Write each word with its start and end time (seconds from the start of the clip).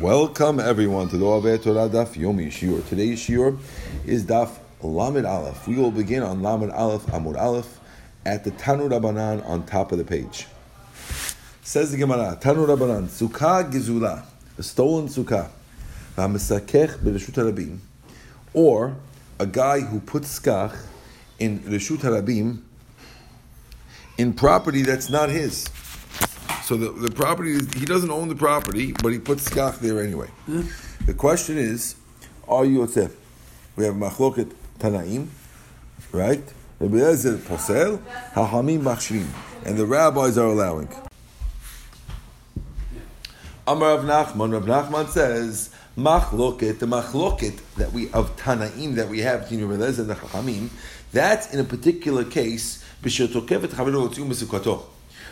Welcome 0.00 0.58
everyone 0.58 1.08
to 1.10 1.16
the 1.16 1.24
OU 1.24 1.58
Torah 1.58 1.88
Daf 1.88 2.14
Yomi 2.16 2.48
Shiur. 2.48 2.84
Today's 2.88 3.20
Shiur 3.20 3.56
is 4.04 4.24
Daf 4.24 4.50
Lamed 4.82 5.24
Aleph. 5.24 5.68
We 5.68 5.76
will 5.76 5.92
begin 5.92 6.24
on 6.24 6.42
Lamed 6.42 6.72
Aleph 6.72 7.02
Amud 7.06 7.38
Aleph 7.40 7.78
at 8.26 8.42
the 8.42 8.50
Tanu 8.50 8.88
Rabbanan 8.88 9.46
on 9.48 9.64
top 9.66 9.92
of 9.92 9.98
the 9.98 10.04
page. 10.04 10.48
Says 11.62 11.92
the 11.92 11.98
Gemara, 11.98 12.36
Tanu 12.40 12.66
Rabbanan, 12.66 13.04
Sukkah 13.04 13.70
Gizula, 13.70 14.24
a 14.58 14.62
stolen 14.64 15.06
Sukkah, 15.06 15.48
V'hamesakech 16.16 16.98
b'Reshut 16.98 17.34
Harabim, 17.34 17.78
or 18.52 18.96
a 19.38 19.46
guy 19.46 19.78
who 19.78 20.00
puts 20.00 20.40
skach 20.40 20.76
in 21.38 21.60
Reshut 21.60 21.98
Harabim 21.98 22.62
in 24.18 24.32
property 24.32 24.82
that's 24.82 25.08
not 25.08 25.28
his. 25.28 25.68
So 26.64 26.78
the, 26.78 26.90
the 26.92 27.10
property 27.10 27.52
is, 27.52 27.70
he 27.74 27.84
doesn't 27.84 28.10
own 28.10 28.28
the 28.28 28.34
property, 28.34 28.92
but 29.02 29.12
he 29.12 29.18
puts 29.18 29.46
skach 29.50 29.80
there 29.80 30.02
anyway. 30.02 30.28
Hmm. 30.46 30.62
The 31.04 31.12
question 31.12 31.58
is, 31.58 31.94
are 32.48 32.64
you 32.64 32.78
yotzeh? 32.78 33.10
We 33.76 33.84
have 33.84 33.94
machloket 33.96 34.50
tanaim, 34.78 35.26
right? 36.10 36.42
Rabbi 36.80 36.96
Eliezer 36.96 37.36
posel, 37.36 37.98
hahamim 38.32 38.80
machshrim, 38.80 39.26
and 39.66 39.76
the 39.76 39.84
rabbis 39.84 40.38
are 40.38 40.46
allowing. 40.46 40.88
Amar 43.66 43.98
Rav 43.98 44.04
Nachman, 44.06 44.52
Rav 44.54 44.64
Nachman 44.64 45.08
says, 45.10 45.68
machloket, 45.98 46.78
the 46.78 46.86
machloket 46.86 47.60
that 47.76 47.92
we 47.92 48.10
of 48.12 48.34
tanaim 48.38 48.94
that 48.94 49.10
we 49.10 49.20
have 49.20 49.42
between 49.42 49.70
Eliezer 49.70 50.00
and 50.00 50.10
the 50.10 50.14
hahamim, 50.14 50.70
that's 51.12 51.52
in 51.52 51.60
a 51.60 51.64
particular 51.64 52.24
case, 52.24 52.82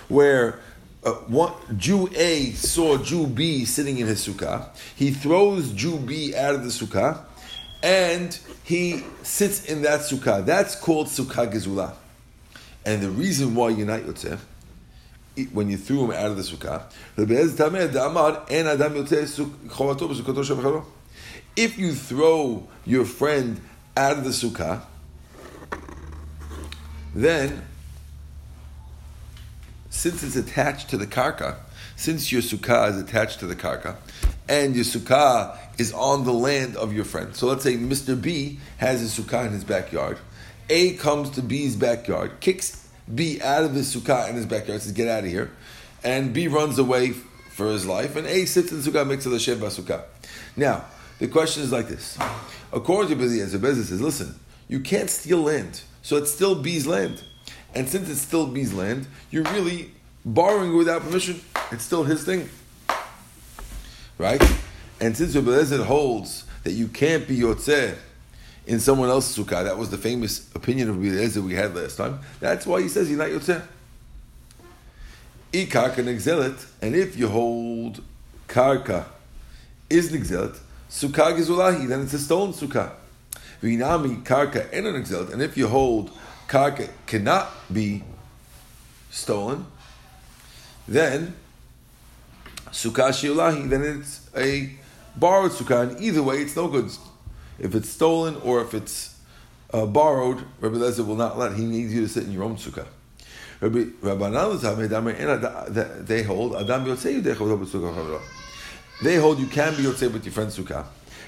where 0.08 0.58
uh, 1.04 1.12
one, 1.26 1.52
Jew 1.76 2.08
A 2.14 2.52
saw 2.52 2.96
Jew 2.96 3.26
B 3.26 3.64
sitting 3.64 3.98
in 3.98 4.06
his 4.06 4.26
sukkah. 4.26 4.68
He 4.94 5.10
throws 5.10 5.72
Jew 5.72 5.98
B 5.98 6.34
out 6.34 6.54
of 6.54 6.62
the 6.62 6.70
sukkah, 6.70 7.24
and 7.82 8.38
he 8.62 9.02
sits 9.22 9.64
in 9.64 9.82
that 9.82 10.00
sukkah. 10.00 10.44
That's 10.44 10.76
called 10.76 11.08
sukkah 11.08 11.52
gezula. 11.52 11.94
And 12.84 13.02
the 13.02 13.10
reason 13.10 13.54
why 13.54 13.70
you're 13.70 13.86
not 13.86 14.00
yotzeh, 14.00 14.38
when 15.52 15.68
you 15.68 15.76
threw 15.76 16.04
him 16.04 16.10
out 16.12 16.26
of 16.26 16.36
the 16.36 16.42
sukkah, 16.42 16.84
if 21.56 21.78
you 21.78 21.94
throw 21.94 22.68
your 22.84 23.04
friend 23.04 23.60
out 23.96 24.18
of 24.18 24.24
the 24.24 24.30
sukkah, 24.30 24.82
then 27.14 27.62
since 29.92 30.22
it's 30.22 30.36
attached 30.36 30.88
to 30.88 30.96
the 30.96 31.06
karka, 31.06 31.54
since 31.96 32.32
your 32.32 32.40
sukkah 32.40 32.90
is 32.90 32.98
attached 32.98 33.38
to 33.38 33.46
the 33.46 33.54
karka, 33.54 33.94
and 34.48 34.74
your 34.74 34.86
sukkah 34.86 35.56
is 35.78 35.92
on 35.92 36.24
the 36.24 36.32
land 36.32 36.74
of 36.76 36.94
your 36.94 37.04
friend. 37.04 37.36
So 37.36 37.46
let's 37.46 37.62
say 37.62 37.76
Mr. 37.76 38.20
B 38.20 38.58
has 38.78 39.02
a 39.02 39.22
sukkah 39.22 39.46
in 39.46 39.52
his 39.52 39.64
backyard. 39.64 40.18
A 40.70 40.94
comes 40.94 41.28
to 41.30 41.42
B's 41.42 41.76
backyard, 41.76 42.40
kicks 42.40 42.88
B 43.14 43.38
out 43.42 43.64
of 43.64 43.74
his 43.74 43.94
sukkah 43.94 44.30
in 44.30 44.36
his 44.36 44.46
backyard, 44.46 44.80
says, 44.80 44.92
Get 44.92 45.08
out 45.08 45.24
of 45.24 45.30
here. 45.30 45.50
And 46.02 46.32
B 46.32 46.48
runs 46.48 46.78
away 46.78 47.10
for 47.10 47.66
his 47.66 47.84
life, 47.84 48.16
and 48.16 48.26
A 48.26 48.46
sits 48.46 48.72
in 48.72 48.80
the 48.80 48.90
sukkah, 48.90 49.06
makes 49.06 49.26
a 49.26 49.28
Lashev 49.28 49.58
sukkah. 49.58 50.04
Now, 50.56 50.86
the 51.18 51.28
question 51.28 51.62
is 51.62 51.70
like 51.70 51.88
this. 51.88 52.16
According 52.72 53.10
to 53.10 53.14
the 53.14 53.24
Bezir, 53.24 53.58
Bezir 53.58 53.84
says, 53.84 54.00
Listen, 54.00 54.34
you 54.68 54.80
can't 54.80 55.10
steal 55.10 55.42
land, 55.42 55.82
so 56.00 56.16
it's 56.16 56.32
still 56.32 56.54
B's 56.54 56.86
land. 56.86 57.22
And 57.74 57.88
since 57.88 58.10
it's 58.10 58.20
still 58.20 58.46
B's 58.46 58.72
land, 58.72 59.06
you're 59.30 59.44
really 59.44 59.90
borrowing 60.24 60.76
without 60.76 61.02
permission. 61.02 61.40
It's 61.70 61.84
still 61.84 62.04
his 62.04 62.24
thing. 62.24 62.48
Right? 64.18 64.42
And 65.00 65.16
since 65.16 65.34
Eliezer 65.34 65.82
holds 65.84 66.44
that 66.64 66.72
you 66.72 66.86
can't 66.88 67.26
be 67.26 67.38
Yotzeh 67.38 67.96
in 68.66 68.78
someone 68.78 69.08
else's 69.08 69.44
sukkah, 69.44 69.64
that 69.64 69.76
was 69.76 69.90
the 69.90 69.98
famous 69.98 70.48
opinion 70.54 70.90
of 70.90 70.96
Eliezer 70.96 71.42
we 71.42 71.54
had 71.54 71.74
last 71.74 71.96
time, 71.96 72.20
that's 72.38 72.66
why 72.66 72.80
he 72.80 72.88
says 72.88 73.10
you're 73.10 73.18
not 73.18 73.28
Yotzeh. 73.28 73.62
Ikarka 75.52 75.96
nexelet, 75.96 76.64
and 76.80 76.94
if 76.94 77.16
you 77.16 77.28
hold 77.28 78.02
karka 78.48 79.04
is 79.90 80.12
nexelet, 80.12 80.58
sukkah 80.88 81.36
gizulahi, 81.36 81.88
then 81.88 82.02
it's 82.02 82.14
a 82.14 82.18
stolen 82.18 82.52
sukkah. 82.52 82.92
Vinami 83.60 84.22
karka 84.22 84.72
and 84.72 84.86
an 84.86 85.02
nexelet, 85.02 85.32
and 85.32 85.42
if 85.42 85.56
you 85.56 85.68
hold 85.68 86.10
karka 86.48 86.88
cannot 87.06 87.50
be 87.72 88.02
stolen, 89.10 89.66
then 90.88 91.34
sukkah 92.70 93.10
shiulahi, 93.10 93.68
then 93.68 93.82
it's 93.82 94.28
a 94.36 94.70
borrowed 95.16 95.52
sukkah, 95.52 95.90
and 95.90 96.00
either 96.00 96.22
way, 96.22 96.38
it's 96.38 96.56
no 96.56 96.68
good. 96.68 96.90
If 97.58 97.74
it's 97.74 97.90
stolen 97.90 98.36
or 98.42 98.62
if 98.62 98.74
it's 98.74 99.14
uh, 99.72 99.86
borrowed, 99.86 100.44
Rabbi 100.60 100.76
Lezer 100.76 101.06
will 101.06 101.16
not 101.16 101.38
let. 101.38 101.54
He 101.54 101.64
needs 101.64 101.94
you 101.94 102.02
to 102.02 102.08
sit 102.08 102.24
in 102.24 102.32
your 102.32 102.44
own 102.44 102.56
sukkah. 102.56 102.86
Rabbi 103.60 103.84
they 106.04 106.22
hold 106.24 106.56
Adam 106.56 106.84
They 109.02 109.16
hold 109.16 109.38
you 109.38 109.46
can 109.46 109.76
be 109.76 109.82
yotzei 109.84 110.12
with 110.12 110.24
your 110.24 110.32
friend's 110.32 110.58
sukkah. 110.58 110.84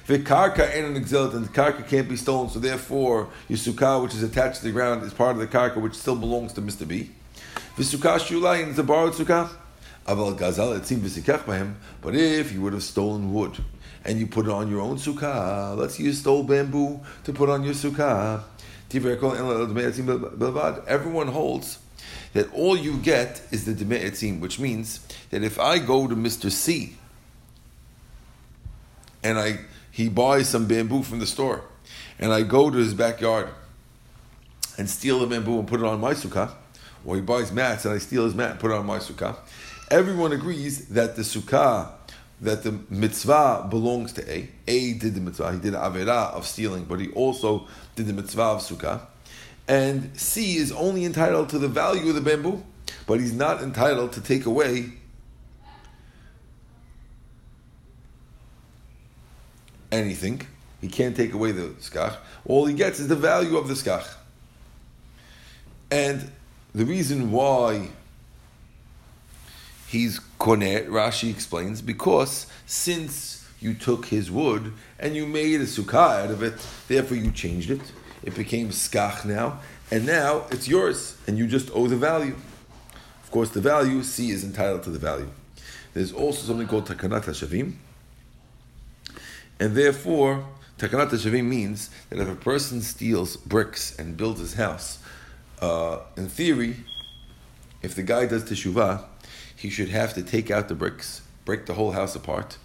V'karka 0.07 0.75
ain't 0.75 0.87
an 0.87 0.97
exiled, 0.97 1.35
and 1.35 1.47
the 1.47 1.53
karka 1.53 1.87
can't 1.89 2.09
be 2.09 2.17
stolen, 2.17 2.51
so 2.51 2.59
therefore 2.59 3.29
your 3.49 4.01
which 4.03 4.15
is 4.15 4.23
attached 4.23 4.59
to 4.59 4.65
the 4.65 4.73
ground, 4.73 5.03
is 5.03 5.15
part 5.15 5.33
of 5.33 5.39
the 5.39 5.47
karka, 5.47 5.81
which 5.81 5.95
still 5.95 6.17
belongs 6.17 6.53
to 6.53 6.61
Mr. 6.61 6.87
B. 6.87 7.11
V'sukkah 7.77 8.19
shulai, 8.19 8.63
and 8.63 8.71
it's 8.71 8.79
a 8.79 8.83
borrowed 8.83 9.15
sukkah. 9.15 9.49
Aval 10.07 10.39
gazal, 10.39 10.85
seems 10.85 11.17
v'sikach 11.17 11.47
by 11.47 11.57
him, 11.57 11.77
but 12.03 12.15
if 12.15 12.53
you 12.53 12.61
would 12.61 12.75
have 12.75 12.83
stolen 12.83 13.33
wood, 13.33 13.57
and 14.05 14.21
you 14.21 14.27
put 14.27 14.45
it 14.45 14.53
on 14.53 14.71
your 14.71 14.81
own 14.83 14.97
sukkah, 14.99 15.75
let's 15.77 15.97
say 15.97 16.05
you 16.05 16.13
stole 16.13 16.43
bamboo 16.43 17.01
to 17.25 17.33
put 17.33 17.49
on 17.49 17.65
your 17.65 17.73
sukkah, 17.73 18.43
everyone 20.87 21.29
holds 21.29 21.79
that 22.35 22.53
all 22.53 22.77
you 22.77 22.97
get 22.99 23.41
is 23.51 23.65
the 23.65 23.73
deme'etzim, 23.73 24.41
which 24.41 24.61
means 24.61 25.01
that 25.31 25.43
if 25.43 25.59
I 25.59 25.79
go 25.79 26.07
to 26.07 26.15
Mr. 26.15 26.51
C, 26.51 26.97
and 29.23 29.39
I 29.39 29.61
he 29.95 30.09
buys 30.09 30.49
some 30.49 30.67
bamboo 30.67 31.05
from 31.05 31.21
the 31.21 31.27
store, 31.27 31.63
and 32.19 32.33
I 32.33 32.43
go 32.43 32.69
to 32.69 32.77
his 32.77 32.95
backyard 32.95 33.49
and 34.77 34.91
steal 34.91 35.21
the 35.21 35.27
bamboo 35.29 35.61
and 35.61 35.69
put 35.69 35.79
it 35.79 35.87
on 35.87 36.01
my 36.01 36.15
sukkah, 36.15 36.51
or 37.05 37.15
he 37.15 37.23
buys 37.23 37.53
mats 37.53 37.85
and 37.85 37.95
I 37.95 37.99
steal 37.99 38.25
his 38.25 38.35
mat 38.35 38.51
and 38.51 38.59
put 38.59 38.73
it 38.73 38.75
on 38.75 38.87
my 38.87 38.99
sukkah, 38.99 39.37
everyone 39.93 40.33
agrees 40.33 40.89
that 40.89 41.15
the 41.15 41.23
sukkah, 41.23 41.93
that 42.41 42.65
the 42.65 42.81
mitzvah 42.91 43.69
belongs 43.71 44.13
to 44.15 44.29
A. 44.29 44.51
A 44.67 44.95
did 44.95 45.15
the 45.15 45.21
mitzvah, 45.21 45.53
he 45.53 45.61
did 45.61 45.75
avera 45.75 46.33
of 46.33 46.45
stealing, 46.45 46.87
but 46.87 46.99
he 46.99 47.11
also 47.11 47.69
did 47.95 48.09
the 48.09 48.13
mitzvah 48.13 48.43
of 48.43 48.63
sukkah. 48.63 49.01
And 49.69 50.11
C 50.19 50.57
is 50.57 50.73
only 50.73 51.05
entitled 51.05 51.51
to 51.51 51.59
the 51.61 51.69
value 51.69 52.09
of 52.09 52.17
the 52.17 52.21
bamboo, 52.21 52.65
but 53.07 53.21
he's 53.21 53.33
not 53.33 53.63
entitled 53.63 54.13
to 54.15 54.21
take 54.21 54.45
away 54.45 54.95
anything. 59.95 60.43
He 60.81 60.89
can't 60.89 61.17
take 61.17 61.33
away 61.33 61.53
the 61.53 61.69
skach. 61.81 62.17
All 62.45 62.67
he 62.67 62.75
gets 62.75 63.01
is 63.01 63.09
the 63.09 63.17
value 63.17 63.57
of 63.57 63.69
the 63.69 63.75
skach. 63.75 64.07
And 65.91 66.31
the 66.75 66.85
reason 66.85 67.31
why 67.31 67.89
he's 69.87 70.21
konet, 70.41 70.89
Rashi 70.89 71.31
explains, 71.31 71.81
because 71.81 72.47
since 72.67 73.49
you 73.61 73.75
took 73.75 74.07
his 74.07 74.31
wood 74.31 74.73
and 74.99 75.17
you 75.17 75.27
made 75.27 75.61
a 75.61 75.65
sukkah 75.65 76.25
out 76.25 76.31
of 76.31 76.43
it, 76.43 76.55
therefore 76.89 77.17
you 77.17 77.31
changed 77.31 77.71
it. 77.71 77.81
It 78.23 78.35
became 78.35 78.71
skach 78.71 79.25
now, 79.25 79.61
and 79.91 80.07
now 80.07 80.47
it's 80.51 80.67
yours, 80.67 81.17
and 81.27 81.39
you 81.39 81.47
just 81.47 81.71
owe 81.75 81.87
the 81.87 81.97
value. 81.97 82.37
Of 83.23 83.31
course, 83.31 83.51
the 83.51 83.61
value, 83.61 84.03
C 84.03 84.31
is 84.31 84.45
entitled 84.45 84.83
to 84.85 84.91
the 84.91 84.99
value. 84.99 85.31
There's 85.93 86.13
also 86.13 86.47
something 86.47 86.67
called 86.67 86.89
takanat 86.89 87.25
hashavim, 87.25 87.75
and 89.61 89.75
therefore, 89.75 90.47
Takanat 90.79 91.11
Shavim 91.11 91.47
means 91.47 91.91
that 92.11 92.19
if 92.19 92.29
a 92.29 92.35
person 92.35 92.81
steals 92.81 93.37
bricks 93.37 93.97
and 93.99 94.17
builds 94.17 94.41
his 94.41 94.55
house, 94.55 94.99
uh, 95.61 96.01
in 96.17 96.29
theory, 96.29 96.77
if 97.83 97.95
the 97.95 98.03
guy 98.03 98.27
does 98.27 98.45
teshuvah, 98.45 99.05
he 99.55 99.71
should 99.71 99.89
have 99.89 100.15
to 100.15 100.23
take 100.23 100.51
out 100.51 100.69
the 100.69 100.75
bricks, 100.75 101.23
break 101.45 101.67
the 101.67 101.75
whole 101.75 101.93
house 101.93 102.17
apart, 102.17 102.59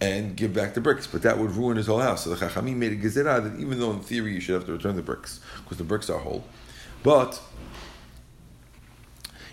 and 0.00 0.36
give 0.36 0.54
back 0.54 0.74
the 0.74 0.80
bricks. 0.80 1.06
But 1.06 1.22
that 1.22 1.38
would 1.38 1.50
ruin 1.52 1.76
his 1.76 1.86
whole 1.86 1.98
house. 1.98 2.24
So 2.24 2.30
the 2.30 2.36
Chachamim 2.36 2.76
made 2.76 2.92
a 2.92 2.96
gezerah 2.96 3.42
that 3.42 3.60
even 3.60 3.80
though 3.80 3.90
in 3.90 4.00
theory 4.00 4.34
you 4.34 4.40
should 4.40 4.54
have 4.54 4.66
to 4.66 4.72
return 4.72 4.94
the 4.96 5.02
bricks, 5.02 5.40
because 5.64 5.78
the 5.78 5.84
bricks 5.84 6.08
are 6.08 6.20
whole, 6.20 6.44
but 7.02 7.40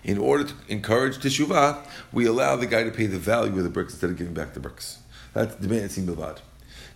in 0.04 0.20
order 0.20 0.44
to 0.44 0.54
encourage 0.68 1.18
teshuvah, 1.18 1.84
we 2.14 2.28
allow 2.28 2.56
the 2.56 2.68
guy 2.68 2.84
to 2.84 2.92
pay 2.92 3.08
the 3.08 3.18
value 3.18 3.58
of 3.58 3.64
the 3.64 3.70
bricks 3.70 3.94
instead 3.94 4.12
of 4.12 4.18
giving 4.18 4.36
back 4.36 4.54
the 4.54 4.60
bricks. 4.60 5.00
That's 5.34 5.56
the 5.56 5.68
Be'etzim 5.68 6.06
Bilvad. 6.06 6.40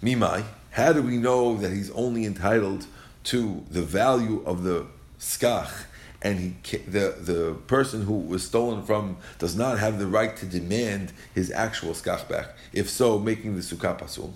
Mimai, 0.02 0.44
how 0.72 0.94
do 0.94 1.02
we 1.02 1.18
know 1.18 1.58
that 1.58 1.72
he's 1.72 1.92
only 1.92 2.26
entitled 2.26 2.86
to 3.26 3.66
the 3.70 3.82
value 3.82 4.42
of 4.46 4.64
the 4.64 4.86
skach 5.20 5.86
and 6.22 6.40
he 6.40 6.78
the 6.78 7.16
the 7.20 7.56
person 7.68 8.04
who 8.04 8.14
was 8.14 8.44
stolen 8.46 8.84
from 8.84 9.18
does 9.38 9.56
not 9.56 9.80
have 9.80 10.00
the 10.00 10.08
right 10.08 10.36
to 10.38 10.46
demand 10.46 11.14
his 11.34 11.52
actual 11.52 11.94
skach 11.94 12.28
back. 12.28 12.50
If 12.74 12.90
so, 12.90 13.20
making 13.20 13.56
the 13.56 13.62
sukkah 13.62 13.98
pasul. 13.98 14.34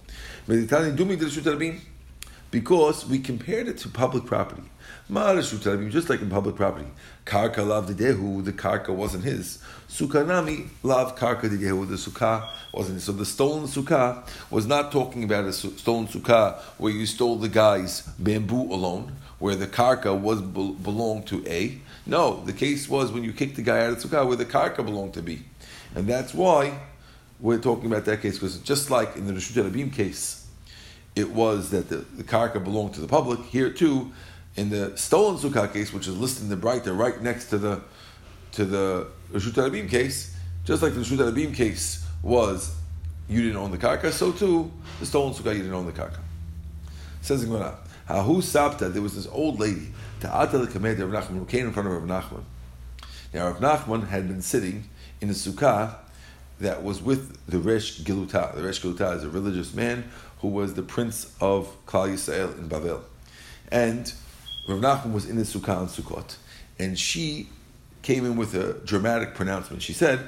Because 2.51 3.05
we 3.05 3.19
compared 3.19 3.67
it 3.67 3.77
to 3.79 3.89
public 3.89 4.25
property. 4.25 4.63
Just 5.11 6.09
like 6.09 6.21
in 6.21 6.29
public 6.29 6.55
property. 6.55 6.87
Karka 7.25 7.65
lav 7.65 7.87
dehu, 7.87 8.43
the 8.43 8.53
karka 8.53 8.89
wasn't 8.89 9.23
his. 9.23 9.59
Sukhanami 9.89 10.69
lav 10.81 11.17
karka 11.17 11.49
dehu, 11.49 11.87
the 11.87 11.95
sukkah 11.95 12.49
wasn't 12.73 12.95
his. 12.95 13.03
So 13.03 13.11
the 13.11 13.25
stolen 13.25 13.65
sukkah 13.65 14.27
was 14.49 14.65
not 14.65 14.91
talking 14.91 15.23
about 15.23 15.45
a 15.45 15.53
stolen 15.53 16.07
sukkah 16.07 16.59
where 16.77 16.91
you 16.91 17.05
stole 17.05 17.35
the 17.35 17.49
guy's 17.49 18.01
bamboo 18.17 18.73
alone, 18.73 19.17
where 19.39 19.55
the 19.55 19.67
karka 19.67 20.17
was 20.17 20.41
belonged 20.41 21.27
to 21.27 21.45
A. 21.47 21.79
No, 22.05 22.41
the 22.45 22.53
case 22.53 22.87
was 22.89 23.11
when 23.11 23.23
you 23.23 23.33
kicked 23.33 23.57
the 23.57 23.61
guy 23.61 23.85
out 23.85 23.91
of 23.91 24.01
the 24.01 24.07
sukkah 24.07 24.25
where 24.25 24.37
the 24.37 24.45
karka 24.45 24.85
belonged 24.85 25.13
to 25.15 25.21
B. 25.21 25.43
And 25.95 26.07
that's 26.07 26.33
why 26.33 26.79
we're 27.39 27.59
talking 27.59 27.85
about 27.87 28.05
that 28.05 28.21
case, 28.21 28.35
because 28.35 28.57
just 28.59 28.89
like 28.89 29.15
in 29.17 29.27
the 29.27 29.33
Rishut 29.33 29.69
Abim 29.69 29.91
case, 29.91 30.47
it 31.15 31.29
was 31.29 31.69
that 31.71 31.89
the, 31.89 31.97
the 31.97 32.23
karka 32.23 32.63
belonged 32.63 32.93
to 32.95 33.01
the 33.01 33.07
public, 33.07 33.41
here 33.41 33.69
too, 33.69 34.11
in 34.55 34.69
the 34.69 34.95
stolen 34.97 35.37
sukkah 35.37 35.71
case, 35.71 35.93
which 35.93 36.07
is 36.07 36.17
listed 36.17 36.43
in 36.43 36.49
the 36.49 36.57
Braita 36.57 36.95
right 36.97 37.21
next 37.21 37.49
to 37.49 37.57
the 37.57 37.81
to 38.53 38.65
the 38.65 39.07
Rishut 39.31 39.53
Abim 39.53 39.89
case, 39.89 40.35
just 40.63 40.83
like 40.83 40.93
the 40.93 41.01
Rishut 41.01 41.17
Abim 41.17 41.55
case 41.55 42.05
was 42.21 42.75
you 43.27 43.41
didn't 43.41 43.57
own 43.57 43.71
the 43.71 43.77
karka, 43.77 44.11
so 44.11 44.31
too 44.31 44.71
the 44.99 45.05
stolen 45.05 45.33
sukkah 45.33 45.55
you 45.55 45.63
didn't 45.63 45.73
own 45.73 45.85
the 45.85 45.91
karka. 45.91 46.19
Says 47.21 47.41
the 47.41 47.47
Gemara, 47.47 47.77
Hahu 48.07 48.37
Sabta, 48.37 48.91
there 48.91 49.01
was 49.01 49.15
this 49.15 49.27
old 49.27 49.59
lady, 49.59 49.93
Ta'ata 50.19 50.57
the 50.57 50.67
Rav 50.67 51.23
Nachman, 51.23 51.39
who 51.39 51.45
came 51.45 51.67
in 51.67 51.73
front 51.73 51.87
of 51.87 51.93
Rav 51.93 52.03
Nachman. 52.03 52.43
Now 53.33 53.47
Rav 53.47 53.59
Nachman 53.59 54.07
had 54.09 54.27
been 54.27 54.41
sitting 54.41 54.89
in 55.21 55.29
a 55.29 55.33
sukkah 55.33 55.95
that 56.59 56.83
was 56.83 57.01
with 57.01 57.45
the 57.47 57.59
Resh 57.59 58.01
Giluta. 58.01 58.55
The 58.55 58.63
Resh 58.63 58.81
Giluta 58.81 59.15
is 59.15 59.23
a 59.23 59.29
religious 59.29 59.73
man 59.73 60.03
who 60.39 60.49
was 60.49 60.73
the 60.73 60.83
prince 60.83 61.33
of 61.39 61.73
Klal 61.85 62.13
Yisrael 62.13 62.57
in 62.57 62.67
Babel. 62.67 63.01
And 63.71 64.13
Rav 64.67 64.79
Nachman 64.79 65.13
was 65.13 65.29
in 65.29 65.35
the 65.35 65.43
Sukkah 65.43 65.77
on 65.77 65.87
Sukkot, 65.87 66.37
and 66.79 66.97
she 66.97 67.49
came 68.01 68.25
in 68.25 68.37
with 68.37 68.55
a 68.55 68.73
dramatic 68.85 69.33
pronouncement. 69.35 69.81
She 69.81 69.93
said, 69.93 70.19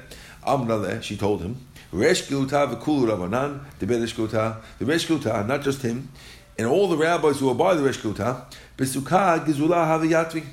Amnaleh, 0.46 1.02
she 1.02 1.16
told 1.16 1.40
him, 1.42 1.56
Resh 1.90 2.28
Giluta 2.28 2.74
v'kulu 2.74 3.08
Ravanan, 3.08 3.60
the 3.78 3.86
Resh 3.86 4.14
Giluta, 4.14 4.56
the 4.78 4.84
Resh 4.84 5.06
Giluta, 5.06 5.46
not 5.46 5.62
just 5.62 5.82
him, 5.82 6.10
and 6.58 6.66
all 6.66 6.88
the 6.88 6.96
rabbis 6.96 7.40
who 7.40 7.48
are 7.48 7.54
by 7.54 7.74
the 7.74 7.82
Resh 7.82 7.98
Giluta, 7.98 8.44
Besukkah 8.76 9.44
Gizula 9.44 9.86
Haviyatvi. 9.86 10.44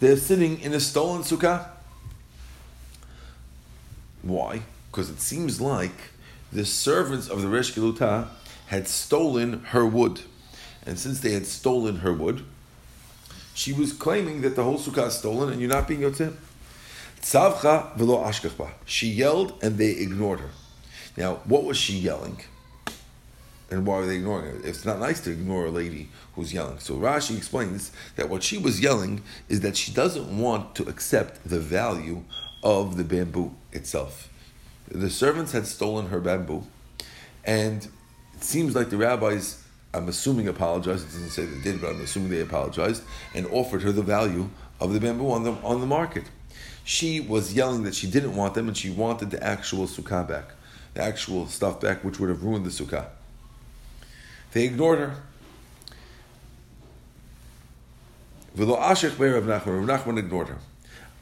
They're 0.00 0.16
sitting 0.16 0.60
in 0.60 0.74
a 0.74 0.80
stolen 0.80 1.22
sukkah. 1.22 1.68
Why? 4.22 4.62
Because 4.90 5.10
it 5.10 5.20
seems 5.20 5.60
like 5.60 6.10
the 6.52 6.66
servants 6.66 7.28
of 7.28 7.40
the 7.40 7.48
Resh 7.48 7.72
Giluta 7.74 8.28
had 8.66 8.88
stolen 8.88 9.60
her 9.66 9.86
wood. 9.86 10.20
And 10.84 10.98
since 10.98 11.20
they 11.20 11.32
had 11.32 11.46
stolen 11.46 11.96
her 11.96 12.12
wood, 12.12 12.44
she 13.62 13.72
was 13.72 13.92
claiming 13.92 14.40
that 14.40 14.56
the 14.56 14.64
whole 14.64 14.76
sukkah 14.76 15.06
is 15.06 15.14
stolen 15.14 15.52
and 15.52 15.60
you're 15.60 15.70
not 15.70 15.86
being 15.86 16.00
yotzeh. 16.00 16.34
Tzavcha 17.20 17.96
velo 17.96 18.24
ashkachba. 18.24 18.68
She 18.84 19.06
yelled 19.06 19.54
and 19.62 19.78
they 19.78 19.92
ignored 19.92 20.40
her. 20.40 20.50
Now, 21.16 21.34
what 21.44 21.62
was 21.62 21.76
she 21.76 21.92
yelling? 21.92 22.40
And 23.70 23.86
why 23.86 23.98
were 23.98 24.06
they 24.06 24.16
ignoring 24.16 24.46
her? 24.46 24.60
It's 24.64 24.84
not 24.84 24.98
nice 24.98 25.20
to 25.20 25.30
ignore 25.30 25.66
a 25.66 25.70
lady 25.70 26.08
who's 26.34 26.52
yelling. 26.52 26.80
So 26.80 26.96
Rashi 26.96 27.36
explains 27.36 27.92
that 28.16 28.28
what 28.28 28.42
she 28.42 28.58
was 28.58 28.80
yelling 28.80 29.22
is 29.48 29.60
that 29.60 29.76
she 29.76 29.92
doesn't 29.92 30.36
want 30.36 30.74
to 30.74 30.82
accept 30.88 31.48
the 31.48 31.60
value 31.60 32.24
of 32.64 32.96
the 32.96 33.04
bamboo 33.04 33.54
itself. 33.70 34.28
The 34.88 35.08
servants 35.08 35.52
had 35.52 35.66
stolen 35.66 36.08
her 36.08 36.20
bamboo, 36.20 36.64
and 37.44 37.86
it 38.34 38.42
seems 38.42 38.74
like 38.74 38.90
the 38.90 38.96
rabbis 38.96 39.61
I'm 39.94 40.08
assuming 40.08 40.48
apologized. 40.48 41.08
It 41.08 41.12
doesn't 41.12 41.30
say 41.30 41.44
they 41.44 41.60
did, 41.60 41.80
but 41.80 41.90
I'm 41.90 42.00
assuming 42.00 42.30
they 42.30 42.40
apologized 42.40 43.02
and 43.34 43.46
offered 43.48 43.82
her 43.82 43.92
the 43.92 44.02
value 44.02 44.48
of 44.80 44.92
the 44.92 45.00
bamboo 45.00 45.30
on 45.30 45.44
the 45.44 45.52
on 45.62 45.80
the 45.80 45.86
market. 45.86 46.24
She 46.84 47.20
was 47.20 47.54
yelling 47.54 47.84
that 47.84 47.94
she 47.94 48.10
didn't 48.10 48.34
want 48.34 48.54
them 48.54 48.68
and 48.68 48.76
she 48.76 48.90
wanted 48.90 49.30
the 49.30 49.42
actual 49.42 49.86
sukkah 49.86 50.26
back, 50.26 50.52
the 50.94 51.02
actual 51.02 51.46
stuff 51.46 51.80
back, 51.80 52.02
which 52.02 52.18
would 52.18 52.28
have 52.28 52.42
ruined 52.42 52.66
the 52.66 52.70
sukkah. 52.70 53.06
They 54.52 54.64
ignored 54.64 54.98
her. 54.98 55.16
V'lo 58.56 58.78
ashech 58.78 59.18
Rav 59.18 59.44
Nachman. 59.44 59.86
Nachman 59.86 60.18
ignored 60.18 60.48
her. 60.48 60.58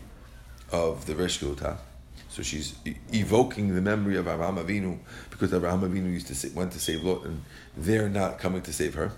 of 0.71 1.05
the 1.05 1.15
Resh 1.15 1.39
So 1.39 2.43
she's 2.43 2.75
evoking 3.11 3.73
the 3.73 3.81
memory 3.81 4.17
of 4.17 4.27
Abraham 4.27 4.57
Avinu 4.57 4.99
because 5.29 5.53
Abraham 5.53 5.81
Avinu 5.81 6.11
used 6.11 6.27
to 6.27 6.35
say, 6.35 6.49
went 6.49 6.71
to 6.73 6.79
save 6.79 7.03
Lot, 7.03 7.25
and 7.25 7.43
they're 7.75 8.09
not 8.09 8.39
coming 8.39 8.61
to 8.61 8.73
save 8.73 8.93
her. 8.93 9.11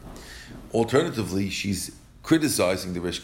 Alternatively, 0.74 1.50
she's 1.50 1.96
criticizing 2.24 2.94
the 2.94 3.02
Resh 3.02 3.22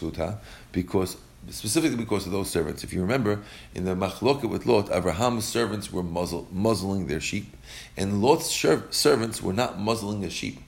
because 0.72 1.18
specifically 1.50 1.98
because 1.98 2.26
of 2.26 2.32
those 2.32 2.50
servants. 2.50 2.84
If 2.84 2.94
you 2.94 3.02
remember, 3.02 3.42
in 3.74 3.86
the 3.86 3.96
machloket 3.96 4.50
with 4.50 4.66
Lot, 4.66 4.92
Abraham's 4.92 5.46
servants 5.46 5.92
were 5.92 6.04
muzzle, 6.04 6.48
muzzling 6.52 7.08
their 7.08 7.20
sheep, 7.20 7.56
and 7.96 8.22
Lot's 8.22 8.50
servants 8.50 9.42
were 9.42 9.54
not 9.54 9.80
muzzling 9.80 10.22
the 10.22 10.30
sheep. 10.30 10.60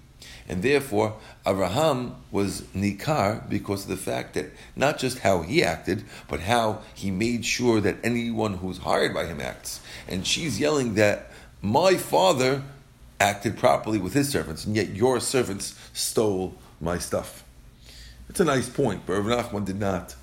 And 0.48 0.64
therefore, 0.64 1.16
Abraham 1.46 2.16
was 2.32 2.62
nikar 2.76 3.48
because 3.48 3.84
of 3.84 3.90
the 3.90 3.98
fact 3.98 4.34
that 4.34 4.48
not 4.76 4.98
just 4.98 5.20
how 5.20 5.44
he 5.44 5.64
acted, 5.64 6.04
but 6.28 6.40
how 6.40 6.82
he 6.96 7.12
made 7.12 7.46
sure 7.46 7.80
that 7.82 7.98
anyone 8.04 8.56
who's 8.56 8.80
hired 8.80 9.14
by 9.14 9.26
him 9.26 9.40
acts. 9.40 9.80
And 10.08 10.26
she's 10.26 10.60
yelling 10.60 10.96
that 10.96 11.30
my 11.62 11.98
father 11.98 12.64
acted 13.20 13.58
properly 13.58 14.00
with 14.00 14.14
his 14.14 14.30
servants, 14.30 14.66
and 14.66 14.76
yet 14.76 14.90
your 14.90 15.20
servants 15.20 15.76
stole 15.94 16.56
my 16.82 16.98
stuff. 16.98 17.44
It's 18.28 18.40
a 18.40 18.46
nice 18.46 18.70
point, 18.70 19.04
but 19.06 19.22
Rav 19.22 19.52
Nachman 19.52 19.66
did 19.66 19.80
not 19.80 20.16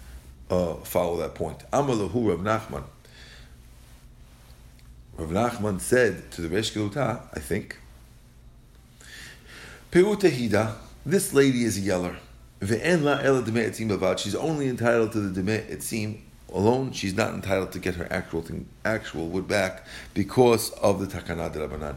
uh, 0.50 0.74
follow 0.74 1.16
that 1.18 1.34
point. 1.34 1.58
Amalahu 1.72 2.28
Rav 2.28 2.40
Nachman. 2.40 2.84
Rav 5.16 5.30
Nachman 5.30 5.80
said 5.80 6.30
to 6.32 6.42
the 6.42 6.48
Resh 6.48 6.76
I 6.76 7.40
think, 7.40 7.78
Peutahida, 9.90 10.74
this 11.04 11.32
lady 11.32 11.64
is 11.64 11.78
a 11.78 11.80
yeller. 11.80 12.16
She's 12.60 14.34
only 14.34 14.68
entitled 14.68 15.12
to 15.12 15.20
the 15.20 15.42
demeh 15.42 15.70
etzim 15.70 16.20
alone. 16.52 16.92
She's 16.92 17.14
not 17.14 17.34
entitled 17.34 17.72
to 17.72 17.78
get 17.78 17.96
her 17.96 18.06
actual 18.10 18.42
thing, 18.42 18.66
actual 18.84 19.28
wood 19.28 19.46
back 19.46 19.86
because 20.14 20.70
of 20.70 21.00
the 21.00 21.06
takana 21.06 21.52
de 21.52 21.58
Rabbanan. 21.60 21.96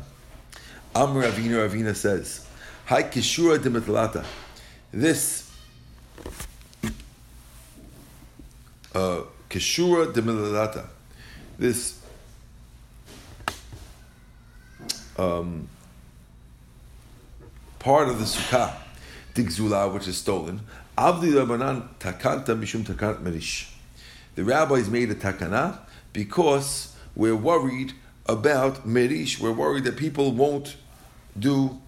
Amr 0.95 1.23
Ravina 1.23 1.69
Ravina 1.69 1.95
says, 1.95 2.45
"Hai 2.85 3.03
kishura 3.03 3.61
de 3.61 4.25
This 4.91 5.49
kishura 8.93 10.13
de 10.13 10.83
This 11.57 11.99
um, 15.17 15.67
part 17.79 18.07
of 18.09 18.19
the 18.19 18.25
sukkah, 18.25 18.75
digzula, 19.33 19.93
which 19.93 20.07
is 20.07 20.17
stolen, 20.17 20.61
avdi 20.97 21.33
rabanan 21.33 21.87
takanta 21.99 22.57
mishum 22.57 22.83
takanat 22.83 23.21
merish. 23.21 23.71
The 24.35 24.43
rabbis 24.43 24.89
made 24.89 25.11
a 25.11 25.15
takana 25.15 25.79
because 26.13 26.95
we're 27.15 27.35
worried 27.35 27.93
about 28.25 28.87
merish. 28.87 29.39
We're 29.39 29.51
worried 29.51 29.83
that 29.83 29.97
people 29.97 30.31
won't 30.31 30.77
do 31.37 31.79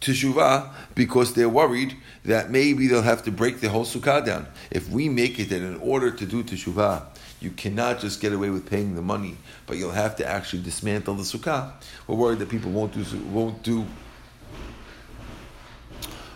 teshuvah 0.00 0.70
because 0.94 1.34
they're 1.34 1.48
worried 1.48 1.96
that 2.24 2.50
maybe 2.50 2.86
they'll 2.86 3.02
have 3.02 3.22
to 3.24 3.30
break 3.30 3.60
the 3.60 3.68
whole 3.68 3.84
sukkah 3.84 4.24
down. 4.24 4.46
If 4.70 4.88
we 4.88 5.08
make 5.08 5.38
it 5.38 5.50
that 5.50 5.62
in 5.62 5.76
order 5.76 6.10
to 6.10 6.26
do 6.26 6.42
teshuvah, 6.42 7.04
you 7.40 7.50
cannot 7.50 8.00
just 8.00 8.20
get 8.20 8.32
away 8.32 8.50
with 8.50 8.68
paying 8.68 8.94
the 8.94 9.02
money, 9.02 9.36
but 9.66 9.76
you'll 9.78 9.92
have 9.92 10.16
to 10.16 10.26
actually 10.26 10.62
dismantle 10.62 11.14
the 11.14 11.22
sukkah. 11.22 11.72
We're 12.06 12.16
worried 12.16 12.38
that 12.40 12.48
people 12.48 12.70
won't 12.70 12.92
do 12.92 13.04
won't 13.30 13.62
do 13.62 13.86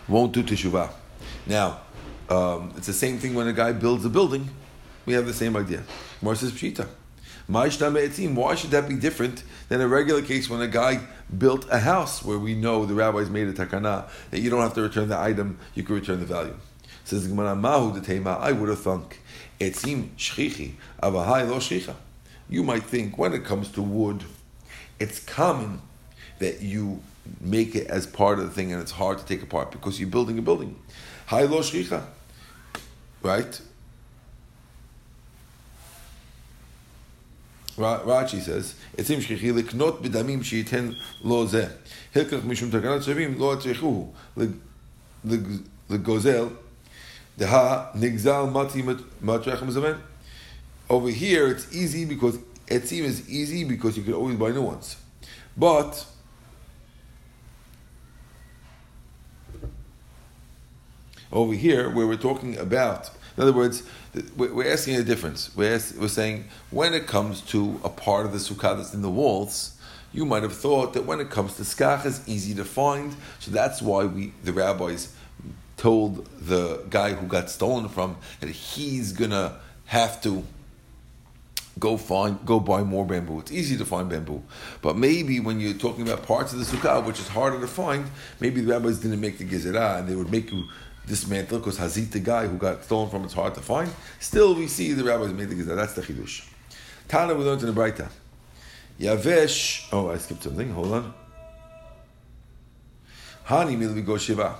won't 0.08 0.32
do 0.32 0.42
teshuvah. 0.42 0.90
Now, 1.46 1.80
um, 2.28 2.72
it's 2.76 2.86
the 2.86 2.92
same 2.92 3.18
thing 3.18 3.34
when 3.34 3.48
a 3.48 3.52
guy 3.52 3.72
builds 3.72 4.04
a 4.04 4.08
building. 4.08 4.48
We 5.06 5.12
have 5.12 5.26
the 5.26 5.34
same 5.34 5.56
idea. 5.56 5.82
Mar 6.22 6.34
pshita. 6.34 6.88
Why 7.46 7.68
should 7.68 7.80
that 8.70 8.86
be 8.88 8.94
different 8.94 9.42
than 9.68 9.80
a 9.80 9.88
regular 9.88 10.22
case 10.22 10.48
when 10.48 10.62
a 10.62 10.68
guy 10.68 11.00
built 11.36 11.66
a 11.70 11.78
house 11.78 12.24
where 12.24 12.38
we 12.38 12.54
know 12.54 12.86
the 12.86 12.94
rabbis 12.94 13.28
made 13.28 13.48
a 13.48 13.52
takana 13.52 14.08
that 14.30 14.40
you 14.40 14.48
don't 14.48 14.62
have 14.62 14.74
to 14.74 14.82
return 14.82 15.08
the 15.08 15.18
item, 15.18 15.58
you 15.74 15.82
can 15.82 15.94
return 15.94 16.20
the 16.20 16.26
value? 16.26 16.56
Says 17.04 17.24
the 17.24 17.28
Gemara, 17.28 17.54
Mahu 17.54 18.00
Tema, 18.00 18.38
I 18.40 18.52
would 18.52 18.70
have 18.70 18.80
thunk. 18.80 19.20
It 19.60 19.76
seemed 19.76 20.16
avahai 20.16 21.48
lo 21.48 21.58
shchicha. 21.58 21.94
You 22.48 22.62
might 22.62 22.84
think 22.84 23.18
when 23.18 23.34
it 23.34 23.44
comes 23.44 23.70
to 23.72 23.82
wood, 23.82 24.24
it's 24.98 25.18
common 25.20 25.82
that 26.38 26.62
you 26.62 27.02
make 27.40 27.74
it 27.74 27.86
as 27.88 28.06
part 28.06 28.38
of 28.38 28.46
the 28.46 28.50
thing 28.50 28.72
and 28.72 28.80
it's 28.80 28.92
hard 28.92 29.18
to 29.18 29.24
take 29.24 29.42
apart 29.42 29.70
because 29.70 30.00
you're 30.00 30.08
building 30.08 30.38
a 30.38 30.42
building. 30.42 30.76
Hai 31.26 31.42
lo 31.42 31.60
shchicha. 31.60 32.04
Right? 33.22 33.60
Rashi 37.77 38.41
says, 38.41 38.75
it 38.97 39.05
seems 39.07 39.23
שכיחי 39.23 39.51
לקנות 39.51 40.01
בדמים 40.01 40.43
שייתן 40.43 40.91
לו 41.23 41.47
זה. 41.47 41.67
הלקח 42.15 42.37
משום 42.45 42.69
תקנת 42.69 43.03
שווים 43.03 43.39
לא 43.39 43.55
צריכוהו 43.63 44.13
לגוזל 45.89 46.45
דהה 47.37 47.85
נגזל 47.95 48.43
מתי 48.43 48.83
מטרח 49.21 49.63
מזמן. 49.63 49.93
Over 50.89 51.09
here 51.09 51.47
it's 51.47 51.73
easy 51.73 52.05
because 52.05 52.37
it 52.67 52.87
seems 52.87 53.29
easy 53.29 53.63
because 53.63 53.95
you 53.97 54.03
can 54.03 54.13
always 54.13 54.37
buy 54.37 54.51
new 54.51 54.63
ones. 54.63 54.95
But 55.55 56.05
over 61.31 61.53
here 61.53 61.89
where 61.89 62.07
we're 62.07 62.25
talking 62.29 62.57
about 62.57 63.09
in 63.36 63.42
other 63.42 63.52
words, 63.52 63.82
we're 64.36 64.72
asking 64.72 64.96
a 64.96 65.02
difference. 65.02 65.54
We're, 65.56 65.80
we're 65.98 66.08
saying 66.08 66.44
when 66.70 66.94
it 66.94 67.06
comes 67.06 67.40
to 67.42 67.80
a 67.82 67.88
part 67.88 68.26
of 68.26 68.32
the 68.32 68.38
sukkah 68.38 68.76
that's 68.76 68.94
in 68.94 69.02
the 69.02 69.10
walls, 69.10 69.76
you 70.12 70.24
might 70.24 70.44
have 70.44 70.56
thought 70.56 70.92
that 70.94 71.04
when 71.04 71.20
it 71.20 71.30
comes 71.30 71.56
to 71.56 71.62
skach, 71.62 72.06
it's 72.06 72.26
easy 72.28 72.54
to 72.54 72.64
find. 72.64 73.16
So 73.40 73.50
that's 73.50 73.82
why 73.82 74.04
we, 74.04 74.32
the 74.44 74.52
rabbis, 74.52 75.12
told 75.76 76.26
the 76.40 76.84
guy 76.88 77.14
who 77.14 77.26
got 77.26 77.50
stolen 77.50 77.88
from 77.88 78.16
that 78.40 78.48
he's 78.50 79.12
gonna 79.12 79.56
have 79.86 80.22
to 80.22 80.44
go 81.80 81.96
find, 81.96 82.38
go 82.46 82.60
buy 82.60 82.84
more 82.84 83.04
bamboo. 83.04 83.40
It's 83.40 83.50
easy 83.50 83.76
to 83.78 83.84
find 83.84 84.08
bamboo, 84.08 84.44
but 84.80 84.96
maybe 84.96 85.40
when 85.40 85.58
you're 85.58 85.74
talking 85.74 86.06
about 86.06 86.22
parts 86.24 86.52
of 86.52 86.60
the 86.60 86.64
sukkah 86.64 87.04
which 87.04 87.18
is 87.18 87.26
harder 87.26 87.60
to 87.60 87.66
find, 87.66 88.06
maybe 88.38 88.60
the 88.60 88.72
rabbis 88.72 89.00
didn't 89.00 89.20
make 89.20 89.38
the 89.38 89.44
gezerah 89.44 89.98
and 89.98 90.08
they 90.08 90.14
would 90.14 90.30
make 90.30 90.52
you 90.52 90.68
dismantle 91.06 91.58
because 91.58 91.78
Hazit, 91.78 92.10
the 92.10 92.20
guy 92.20 92.46
who 92.46 92.56
got 92.56 92.84
stolen 92.84 93.10
from, 93.10 93.24
it's 93.24 93.34
hard 93.34 93.54
to 93.54 93.60
find. 93.60 93.90
Still, 94.20 94.54
we 94.54 94.66
see 94.66 94.92
the 94.92 95.04
rabbis 95.04 95.32
made 95.32 95.50
the 95.50 95.54
Gizah. 95.54 95.76
That's 95.76 95.94
the 95.94 96.02
Chidush. 96.02 96.46
Tana, 97.08 97.34
we 97.34 97.44
learned 97.44 97.62
in 97.62 97.74
the 97.74 97.80
Braita. 97.80 98.08
Yavesh. 98.98 99.88
Oh, 99.92 100.10
I 100.10 100.18
skipped 100.18 100.44
something. 100.44 100.70
Hold 100.70 100.92
on. 100.92 101.14
Hani 103.46 103.76
milvi 103.76 104.04
go 104.04 104.16
shiva. 104.16 104.56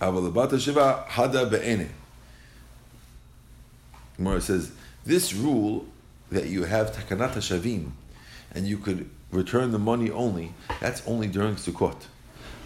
Avalabata 0.00 0.60
shiva 0.60 1.04
hada 1.08 1.48
be'ene. 1.50 1.88
Gemara 4.16 4.40
says 4.40 4.72
this 5.04 5.32
rule 5.32 5.86
that 6.30 6.46
you 6.46 6.64
have 6.64 6.92
takanata 6.92 7.38
shavim, 7.38 7.92
and 8.54 8.66
you 8.66 8.76
could 8.76 9.08
return 9.30 9.70
the 9.70 9.78
money 9.78 10.10
only. 10.10 10.52
That's 10.80 11.06
only 11.06 11.28
during 11.28 11.54
Sukkot. 11.54 11.96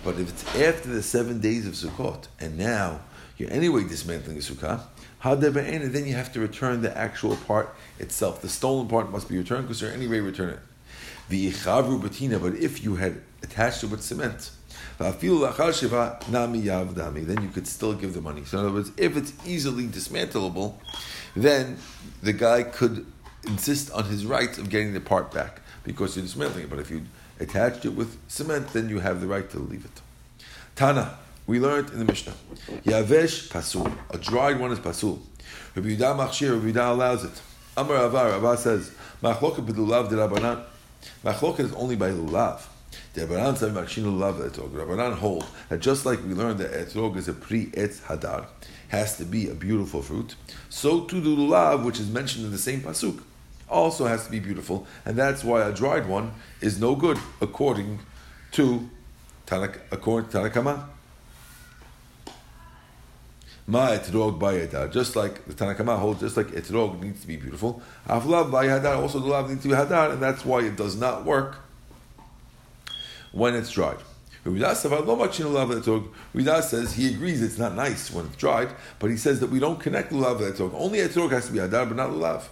But 0.04 0.18
if 0.18 0.28
it's 0.28 0.44
after 0.56 0.88
the 0.90 1.02
seven 1.02 1.40
days 1.40 1.66
of 1.66 1.74
Sukkot, 1.74 2.28
and 2.38 2.56
now 2.56 3.00
you're 3.36 3.52
anyway 3.52 3.82
dismantling 3.84 4.36
the 4.36 4.42
Sukkah, 4.42 4.82
then 5.22 6.06
you 6.06 6.14
have 6.14 6.32
to 6.32 6.40
return 6.40 6.82
the 6.82 6.96
actual 6.96 7.36
part 7.36 7.74
itself. 7.98 8.40
The 8.40 8.48
stolen 8.48 8.86
part 8.86 9.10
must 9.10 9.28
be 9.28 9.36
returned 9.36 9.66
because 9.66 9.82
you're 9.82 9.90
anyway 9.90 10.20
return 10.20 10.50
it. 10.50 10.60
The 11.28 11.50
ichavru 11.50 12.00
batina, 12.00 12.40
but 12.40 12.54
if 12.54 12.84
you 12.84 12.94
had 12.96 13.20
attached 13.42 13.82
it 13.82 13.90
with 13.90 14.02
cement, 14.02 14.52
then 14.98 15.12
you 17.42 17.48
could 17.52 17.66
still 17.66 17.94
give 17.94 18.14
the 18.14 18.20
money. 18.20 18.44
So 18.44 18.58
in 18.58 18.64
other 18.64 18.74
words, 18.74 18.92
if 18.96 19.16
it's 19.16 19.32
easily 19.44 19.88
dismantleable, 19.88 20.74
then 21.34 21.78
the 22.22 22.32
guy 22.32 22.62
could 22.62 23.04
insist 23.46 23.90
on 23.90 24.04
his 24.04 24.24
right 24.24 24.56
of 24.56 24.70
getting 24.70 24.94
the 24.94 25.00
part 25.00 25.32
back 25.34 25.60
because 25.82 26.16
you're 26.16 26.24
dismantling 26.24 26.64
it. 26.64 26.70
But 26.70 26.78
if 26.78 26.90
you 26.90 27.02
attached 27.40 27.84
it 27.84 27.90
with 27.90 28.18
cement, 28.28 28.68
then 28.68 28.88
you 28.88 29.00
have 29.00 29.20
the 29.20 29.26
right 29.26 29.48
to 29.50 29.58
leave 29.58 29.84
it. 29.84 30.00
Tana, 30.74 31.18
we 31.46 31.60
learned 31.60 31.90
in 31.90 31.98
the 31.98 32.04
Mishnah. 32.04 32.34
Yavesh 32.84 33.48
pasul. 33.48 33.92
A 34.10 34.18
dried 34.18 34.58
one 34.58 34.72
is 34.72 34.78
pasul. 34.78 35.20
Rabbi 35.74 35.88
Yudah 35.96 36.16
machshir, 36.16 36.52
Rabbi 36.52 36.72
Yudah 36.72 36.90
allows 36.90 37.24
it. 37.24 37.42
Amar 37.76 37.96
Avar, 37.96 38.28
Avar 38.30 38.56
says, 38.56 38.90
Machloket 39.22 39.66
b'lulav 39.66 40.08
de 40.08 40.16
Rabbanan. 40.16 40.62
Machloket 41.24 41.60
is 41.60 41.72
only 41.74 41.96
by 41.96 42.10
lulav. 42.10 42.62
The 43.14 43.22
Rabbanan 43.22 43.56
say 43.56 43.68
makshin 43.68 44.04
lulav 44.04 44.38
etrog. 44.46 44.70
Rabbanan 44.70 45.14
hold 45.14 45.46
that 45.68 45.80
just 45.80 46.04
like 46.04 46.22
we 46.22 46.34
learned 46.34 46.58
that 46.58 46.72
etrog 46.72 47.16
is 47.16 47.28
a 47.28 47.32
pri 47.32 47.66
etz 47.66 48.00
hadar, 48.02 48.46
has 48.88 49.16
to 49.16 49.24
be 49.24 49.48
a 49.48 49.54
beautiful 49.54 50.02
fruit, 50.02 50.34
so 50.68 51.04
too 51.04 51.20
the 51.20 51.30
lulav, 51.30 51.84
which 51.84 51.98
is 51.98 52.08
mentioned 52.08 52.44
in 52.44 52.52
the 52.52 52.58
same 52.58 52.80
pasuk, 52.82 53.22
also 53.68 54.06
has 54.06 54.24
to 54.24 54.30
be 54.30 54.38
beautiful, 54.38 54.86
and 55.04 55.16
that's 55.16 55.42
why 55.44 55.62
a 55.62 55.72
dried 55.72 56.06
one 56.06 56.32
is 56.60 56.80
no 56.80 56.94
good 56.94 57.18
according 57.40 58.00
to 58.52 58.88
Tanak, 59.46 59.80
according 59.90 60.30
to 60.30 60.38
Tanakama. 60.38 60.88
Ma 63.68 63.88
etrog 63.88 64.38
bayadar, 64.38 64.92
just 64.92 65.16
like 65.16 65.44
the 65.46 65.52
Tanakama 65.52 65.98
holds, 65.98 66.20
just 66.20 66.36
like 66.36 66.46
etrog 66.48 67.00
needs 67.02 67.20
to 67.20 67.26
be 67.26 67.36
beautiful. 67.36 67.82
Avlav 68.08 68.50
bayadar, 68.50 68.96
also 68.96 69.18
the 69.18 69.26
lav 69.26 69.48
needs 69.48 69.62
to 69.62 69.68
be 69.68 69.74
hadar, 69.74 70.12
and 70.12 70.22
that's 70.22 70.44
why 70.44 70.60
it 70.60 70.76
does 70.76 70.96
not 70.96 71.24
work 71.24 71.56
when 73.32 73.54
it's 73.54 73.70
dried. 73.70 73.98
Ridas 74.44 74.76
says 76.62 76.92
he 76.94 77.08
agrees 77.08 77.42
it's 77.42 77.58
not 77.58 77.74
nice 77.74 78.12
when 78.12 78.26
it's 78.26 78.36
dried, 78.36 78.68
but 79.00 79.10
he 79.10 79.16
says 79.16 79.40
that 79.40 79.50
we 79.50 79.58
don't 79.58 79.80
connect 79.80 80.10
the 80.10 80.16
lulav 80.16 80.38
etrog. 80.38 80.72
Only 80.72 81.00
etrog 81.00 81.32
has 81.32 81.46
to 81.46 81.52
be 81.52 81.58
hadar, 81.58 81.88
but 81.88 81.96
not 81.96 82.10
lulav. 82.10 82.44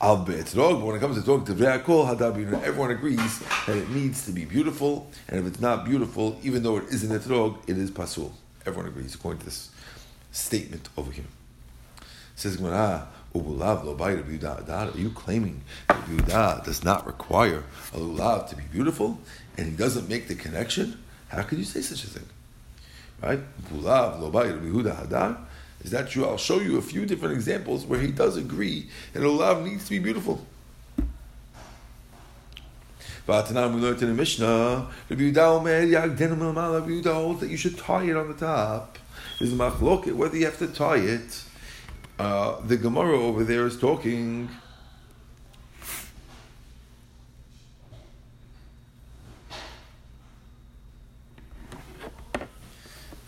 Al 0.00 0.16
but 0.24 0.56
when 0.56 0.96
it 0.96 1.00
comes 1.00 1.18
to 1.18 1.24
talk 1.24 1.44
to 1.46 1.52
hadabin, 1.52 2.62
everyone 2.62 2.90
agrees 2.90 3.40
that 3.66 3.76
it 3.76 3.90
needs 3.90 4.24
to 4.24 4.32
be 4.32 4.44
beautiful, 4.44 5.10
and 5.28 5.40
if 5.40 5.46
it's 5.46 5.60
not 5.60 5.84
beautiful, 5.84 6.38
even 6.42 6.62
though 6.62 6.78
it 6.78 6.84
is 6.84 7.04
an 7.04 7.10
etrog, 7.18 7.58
it 7.68 7.76
is 7.76 7.90
pasul. 7.90 8.32
Everyone 8.64 8.86
agrees 8.88 9.14
according 9.14 9.40
to 9.40 9.44
this 9.44 9.70
statement 10.32 10.88
over 10.96 11.12
here. 11.12 11.24
Says 12.34 12.56
Gemara, 12.56 12.76
ah, 12.76 13.06
Ubulav 13.34 13.84
lo 13.84 13.96
Are 13.98 14.98
you 14.98 15.10
claiming 15.10 15.62
that 15.88 16.04
Yehuda 16.06 16.64
does 16.64 16.82
not 16.82 17.06
require 17.06 17.64
a 17.92 17.98
lulav 17.98 18.48
to 18.48 18.56
be 18.56 18.64
beautiful, 18.72 19.18
and 19.56 19.66
he 19.66 19.76
doesn't 19.76 20.08
make 20.08 20.26
the 20.26 20.34
connection? 20.34 21.02
How 21.28 21.42
could 21.42 21.58
you 21.58 21.64
say 21.64 21.80
such 21.80 22.04
a 22.04 22.06
thing? 22.08 22.26
Right? 23.22 23.40
Lo 23.70 24.32
hadar. 24.32 25.38
Is 25.82 25.90
that 25.92 26.10
true? 26.10 26.26
I'll 26.26 26.36
show 26.36 26.60
you 26.60 26.76
a 26.76 26.82
few 26.82 27.06
different 27.06 27.34
examples 27.34 27.86
where 27.86 28.00
he 28.00 28.10
does 28.10 28.36
agree 28.36 28.88
that 29.12 29.22
a 29.22 29.26
lulav 29.26 29.64
needs 29.64 29.84
to 29.84 29.90
be 29.90 29.98
beautiful. 29.98 30.46
We 33.26 33.34
learned 33.36 34.02
in 34.02 34.08
the 34.08 34.14
Mishnah, 34.14 34.90
Rabbi 35.08 35.22
Yehuda 35.22 35.36
Omer, 35.36 35.86
Rabbi 35.86 36.88
Yehuda 36.88 37.14
holds 37.14 37.40
that 37.40 37.48
you 37.48 37.56
should 37.56 37.78
tie 37.78 38.02
it 38.02 38.16
on 38.16 38.26
the 38.26 38.34
top. 38.34 38.98
Is 39.40 39.52
machloket 39.52 40.14
whether 40.14 40.36
you 40.36 40.46
have 40.46 40.58
to 40.58 40.66
tie 40.66 40.96
it. 40.96 41.44
Uh, 42.18 42.60
the 42.66 42.76
Gemara 42.76 43.18
over 43.18 43.44
there 43.44 43.66
is 43.66 43.78
talking. 43.78 44.48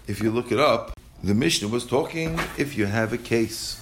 If 0.09 0.21
you 0.21 0.33
look 0.33 0.51
it 0.51 0.59
up, 0.59 0.99
the 1.23 1.35
Mishnah 1.35 1.69
was 1.69 1.87
talking 1.87 2.39
if 2.59 2.77
you 2.77 2.87
have 2.87 3.13
a 3.13 3.19
case 3.19 3.81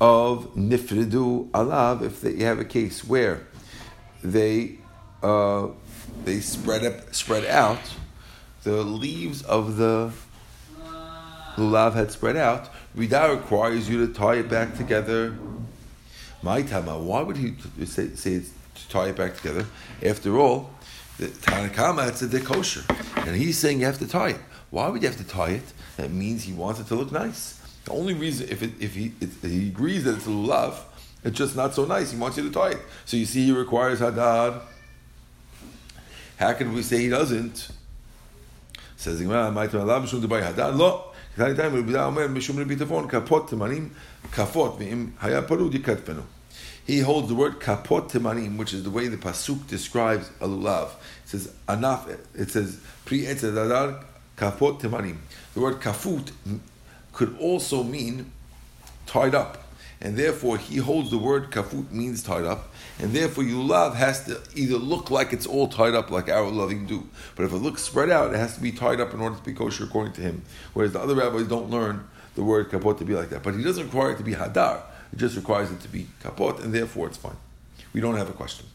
of 0.00 0.54
nifridu 0.54 1.50
alav, 1.50 2.02
if 2.02 2.22
you 2.22 2.44
have 2.44 2.58
a 2.58 2.64
case 2.64 3.04
where 3.04 3.46
they 4.22 4.76
uh, 5.22 5.68
they 6.24 6.40
spread 6.40 6.84
up, 6.84 7.14
spread 7.14 7.46
out 7.46 7.80
the 8.62 8.82
leaves 8.82 9.42
of 9.42 9.76
the 9.76 10.12
lulav 11.56 11.94
had 11.94 12.10
spread 12.10 12.36
out. 12.36 12.68
Rida 12.96 13.34
requires 13.34 13.88
you 13.88 14.06
to 14.06 14.12
tie 14.12 14.36
it 14.36 14.48
back 14.48 14.76
together. 14.76 15.36
My 16.42 16.62
tama, 16.62 16.98
why 16.98 17.22
would 17.22 17.38
he 17.38 17.54
say, 17.84 18.10
say 18.14 18.40
to 18.40 18.88
tie 18.88 19.08
it 19.08 19.16
back 19.16 19.36
together? 19.36 19.66
After 20.04 20.38
all, 20.38 20.70
the 21.18 21.28
Tanakama 21.28 22.08
it's 22.08 22.22
a 22.22 22.40
kosher, 22.40 22.84
and 23.16 23.36
he's 23.36 23.58
saying 23.58 23.80
you 23.80 23.86
have 23.86 23.98
to 23.98 24.06
tie 24.06 24.30
it. 24.30 24.40
Why 24.74 24.88
would 24.88 25.02
you 25.02 25.08
have 25.08 25.18
to 25.18 25.24
tie 25.24 25.50
it? 25.50 25.72
That 25.98 26.10
means 26.10 26.42
he 26.42 26.52
wants 26.52 26.80
it 26.80 26.88
to 26.88 26.96
look 26.96 27.12
nice. 27.12 27.60
The 27.84 27.92
only 27.92 28.12
reason, 28.12 28.48
if, 28.48 28.60
it, 28.60 28.72
if 28.80 28.96
he, 28.96 29.12
he 29.40 29.68
agrees 29.68 30.02
that 30.02 30.16
it's 30.16 30.26
a 30.26 30.30
lulav, 30.30 30.74
it's 31.22 31.38
just 31.38 31.54
not 31.54 31.76
so 31.76 31.84
nice. 31.84 32.10
He 32.10 32.18
wants 32.18 32.38
you 32.38 32.42
to 32.42 32.50
tie 32.50 32.70
it. 32.70 32.80
So 33.04 33.16
you 33.16 33.24
see, 33.24 33.46
he 33.46 33.52
requires 33.52 34.00
hadad. 34.00 34.60
How 36.38 36.54
can 36.54 36.72
we 36.72 36.82
say 36.82 37.02
he 37.02 37.08
doesn't? 37.08 37.68
Says. 38.96 39.20
He 39.20 39.26
holds 39.26 39.54
the 47.28 47.34
word 47.36 47.60
kapot 47.60 48.10
temanim, 48.10 48.56
which 48.56 48.74
is 48.74 48.82
the 48.82 48.90
way 48.90 49.06
the 49.06 49.18
pasuk 49.18 49.68
describes 49.68 50.28
a 50.40 50.48
lulav. 50.48 50.88
It 51.22 51.28
says 51.28 51.54
anaf. 51.68 52.18
It 52.34 52.50
says 52.50 52.80
pri 53.04 53.20
etz 53.20 53.44
kapot 54.36 54.80
temanim. 54.80 55.16
The 55.54 55.60
word 55.60 55.80
kafut 55.80 56.30
could 57.12 57.36
also 57.38 57.82
mean 57.82 58.32
tied 59.06 59.34
up. 59.34 59.60
And 60.00 60.16
therefore, 60.16 60.58
he 60.58 60.76
holds 60.76 61.10
the 61.10 61.18
word 61.18 61.50
kafut 61.50 61.90
means 61.90 62.22
tied 62.22 62.44
up. 62.44 62.72
And 62.98 63.12
therefore, 63.12 63.44
lulav 63.44 63.94
has 63.94 64.24
to 64.26 64.40
either 64.54 64.76
look 64.76 65.10
like 65.10 65.32
it's 65.32 65.46
all 65.46 65.68
tied 65.68 65.94
up 65.94 66.10
like 66.10 66.28
our 66.28 66.48
loving 66.50 66.86
do. 66.86 67.08
But 67.36 67.44
if 67.44 67.52
it 67.52 67.56
looks 67.56 67.82
spread 67.82 68.10
out, 68.10 68.34
it 68.34 68.36
has 68.36 68.54
to 68.56 68.60
be 68.60 68.72
tied 68.72 69.00
up 69.00 69.14
in 69.14 69.20
order 69.20 69.36
to 69.36 69.42
be 69.42 69.52
kosher 69.52 69.84
according 69.84 70.12
to 70.14 70.20
him. 70.20 70.42
Whereas 70.74 70.92
the 70.92 71.00
other 71.00 71.14
rabbis 71.14 71.48
don't 71.48 71.70
learn 71.70 72.06
the 72.34 72.42
word 72.42 72.70
kapot 72.70 72.98
to 72.98 73.04
be 73.04 73.14
like 73.14 73.30
that. 73.30 73.42
But 73.42 73.54
he 73.54 73.62
doesn't 73.62 73.84
require 73.84 74.12
it 74.12 74.18
to 74.18 74.24
be 74.24 74.34
hadar. 74.34 74.82
It 75.12 75.18
just 75.18 75.36
requires 75.36 75.70
it 75.70 75.80
to 75.80 75.88
be 75.88 76.08
kapot, 76.22 76.62
and 76.62 76.74
therefore 76.74 77.06
it's 77.06 77.16
fine. 77.16 77.36
We 77.92 78.00
don't 78.00 78.16
have 78.16 78.28
a 78.28 78.32
question. 78.32 78.66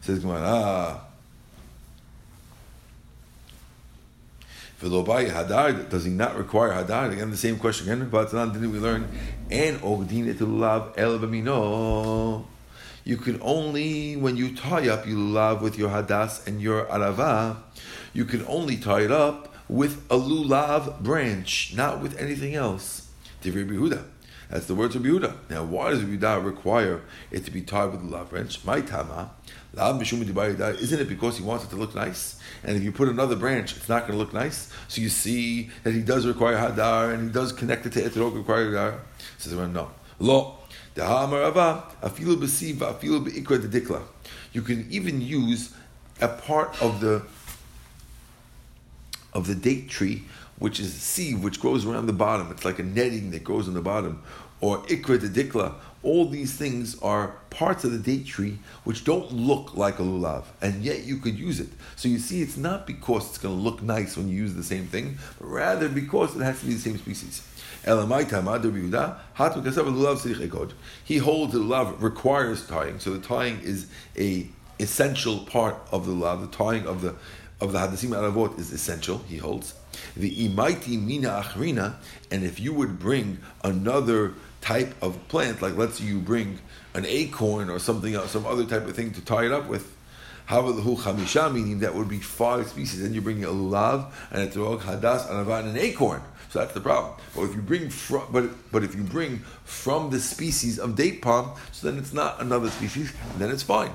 Says 0.00 0.18
Gemara, 0.20 0.40
ah, 0.42 1.00
Velobai 4.80 5.30
hadar, 5.30 5.90
does 5.90 6.04
he 6.04 6.10
not 6.10 6.36
require 6.38 6.70
hadar? 6.70 7.12
Again, 7.12 7.30
the 7.30 7.36
same 7.36 7.58
question 7.58 7.90
again. 7.90 8.08
But 8.08 8.30
didn't 8.30 8.72
we 8.72 8.78
learn? 8.78 9.08
And 9.50 9.78
ogdin 9.80 10.32
etulav 10.34 10.94
el 10.96 11.18
b'mino. 11.18 12.46
You 13.04 13.16
can 13.18 13.38
only, 13.42 14.16
when 14.16 14.36
you 14.36 14.56
tie 14.56 14.88
up 14.88 15.06
you 15.06 15.16
lulav 15.16 15.60
with 15.60 15.76
your 15.78 15.90
hadas 15.90 16.46
and 16.46 16.62
your 16.62 16.86
arava, 16.86 17.56
you 18.14 18.24
can 18.24 18.44
only 18.46 18.76
tie 18.76 19.02
it 19.02 19.12
up 19.12 19.54
with 19.68 20.04
a 20.10 20.16
lulav 20.16 21.00
branch, 21.00 21.74
not 21.76 22.00
with 22.00 22.18
anything 22.18 22.54
else. 22.54 23.08
Divri 23.42 23.68
Behuda. 23.68 24.04
That's 24.50 24.66
the 24.66 24.74
words 24.74 24.96
of 24.96 25.02
Yehuda. 25.02 25.34
Now, 25.48 25.62
why 25.62 25.90
does 25.90 26.02
Yehuda 26.02 26.44
require 26.44 27.02
it 27.30 27.44
to 27.44 27.52
be 27.52 27.62
tied 27.62 27.92
with 27.92 28.02
the 28.02 28.16
lulav 28.16 28.30
branch? 28.30 28.64
My 28.64 28.80
tama, 28.80 29.30
isn't 29.72 31.00
it 31.00 31.08
because 31.08 31.38
he 31.38 31.44
wants 31.44 31.64
it 31.64 31.70
to 31.70 31.76
look 31.76 31.94
nice? 31.94 32.40
And 32.64 32.76
if 32.76 32.82
you 32.82 32.90
put 32.90 33.08
another 33.08 33.36
branch, 33.36 33.76
it's 33.76 33.88
not 33.88 34.08
going 34.08 34.14
to 34.14 34.18
look 34.18 34.32
nice. 34.32 34.72
So 34.88 35.00
you 35.00 35.08
see 35.08 35.70
that 35.84 35.94
he 35.94 36.02
does 36.02 36.26
require 36.26 36.56
hadar 36.56 37.14
and 37.14 37.28
he 37.28 37.32
does 37.32 37.52
connect 37.52 37.86
it 37.86 37.92
to 37.92 38.02
etrog 38.02 38.34
require 38.34 38.72
hadar. 38.72 38.98
Says 39.38 39.52
no. 39.52 39.92
Lo. 40.18 40.56
You 44.52 44.62
can 44.62 44.86
even 44.90 45.20
use 45.20 45.72
a 46.20 46.28
part 46.28 46.82
of 46.82 47.00
the 47.00 47.22
of 49.32 49.46
the 49.46 49.54
date 49.54 49.88
tree, 49.88 50.24
which 50.60 50.78
is 50.78 50.94
sieve 50.94 51.42
which 51.42 51.60
grows 51.60 51.84
around 51.84 52.06
the 52.06 52.12
bottom. 52.12 52.52
It's 52.52 52.64
like 52.64 52.78
a 52.78 52.84
netting 52.84 53.32
that 53.32 53.42
grows 53.42 53.66
on 53.66 53.74
the 53.74 53.82
bottom, 53.82 54.22
or 54.60 54.78
ikra 54.84 55.20
de 55.20 55.28
dikla, 55.28 55.74
all 56.02 56.26
these 56.26 56.54
things 56.54 56.98
are 57.00 57.34
parts 57.50 57.84
of 57.84 57.92
the 57.92 57.98
date 57.98 58.26
tree 58.26 58.58
which 58.84 59.04
don't 59.04 59.32
look 59.32 59.74
like 59.74 59.98
a 59.98 60.02
lulav, 60.02 60.44
and 60.62 60.82
yet 60.82 61.04
you 61.04 61.16
could 61.16 61.38
use 61.38 61.60
it. 61.60 61.68
So 61.96 62.08
you 62.08 62.18
see, 62.18 62.40
it's 62.42 62.56
not 62.56 62.86
because 62.86 63.28
it's 63.28 63.38
going 63.38 63.56
to 63.56 63.60
look 63.60 63.82
nice 63.82 64.16
when 64.16 64.28
you 64.28 64.36
use 64.36 64.54
the 64.54 64.62
same 64.62 64.86
thing, 64.86 65.18
but 65.38 65.46
rather 65.46 65.88
because 65.88 66.36
it 66.36 66.42
has 66.42 66.60
to 66.60 66.66
be 66.66 66.74
the 66.74 66.80
same 66.80 66.96
species. 66.98 67.42
He 67.82 67.88
holds 71.18 71.52
the 71.52 71.58
lulav 71.58 72.02
requires 72.02 72.66
tying, 72.66 72.98
so 72.98 73.10
the 73.10 73.26
tying 73.26 73.60
is 73.60 73.86
a 74.18 74.46
essential 74.78 75.38
part 75.40 75.76
of 75.90 76.06
the 76.06 76.12
lulav. 76.12 76.40
The 76.42 76.56
tying 76.56 76.86
of 76.86 77.00
the 77.00 77.14
of 77.60 77.72
the 77.72 77.78
hadasim 77.78 78.10
aravot 78.10 78.58
is 78.58 78.72
essential. 78.72 79.18
He 79.28 79.38
holds 79.38 79.74
the 80.16 80.48
imaiti 80.48 81.00
mina 81.00 81.42
achrina, 81.42 81.94
and 82.30 82.44
if 82.44 82.60
you 82.60 82.72
would 82.72 82.98
bring 82.98 83.38
another 83.64 84.34
type 84.60 84.94
of 85.02 85.28
plant, 85.28 85.62
like 85.62 85.76
let's 85.76 85.98
say 85.98 86.04
you 86.04 86.18
bring 86.18 86.58
an 86.94 87.04
acorn 87.06 87.70
or 87.70 87.78
something 87.78 88.14
else, 88.14 88.32
some 88.32 88.46
other 88.46 88.64
type 88.64 88.86
of 88.86 88.94
thing 88.94 89.12
to 89.12 89.20
tie 89.20 89.46
it 89.46 89.52
up 89.52 89.66
with. 89.66 89.96
Havalahu 90.48 90.98
chamisha, 90.98 91.52
meaning 91.52 91.78
that 91.78 91.94
would 91.94 92.08
be 92.08 92.18
five 92.18 92.66
species. 92.68 93.02
Then 93.02 93.14
you 93.14 93.20
bring 93.20 93.44
a 93.44 93.48
lulav 93.48 94.10
and 94.32 94.42
a 94.42 94.46
terog, 94.48 94.80
hadas, 94.80 95.28
anavan, 95.28 95.60
and 95.60 95.76
an 95.76 95.78
acorn. 95.78 96.22
So 96.50 96.58
that's 96.58 96.74
the 96.74 96.80
problem. 96.80 97.14
But 97.36 97.42
if 97.42 97.54
you 97.54 97.62
bring 97.62 97.88
from, 97.88 98.26
but 98.32 98.72
but 98.72 98.82
if 98.82 98.96
you 98.96 99.04
bring 99.04 99.38
from 99.64 100.10
the 100.10 100.18
species 100.18 100.80
of 100.80 100.96
date 100.96 101.22
palm, 101.22 101.52
so 101.70 101.88
then 101.88 101.98
it's 101.98 102.12
not 102.12 102.40
another 102.40 102.68
species. 102.70 103.12
Then 103.38 103.50
it's 103.50 103.62
fine. 103.62 103.92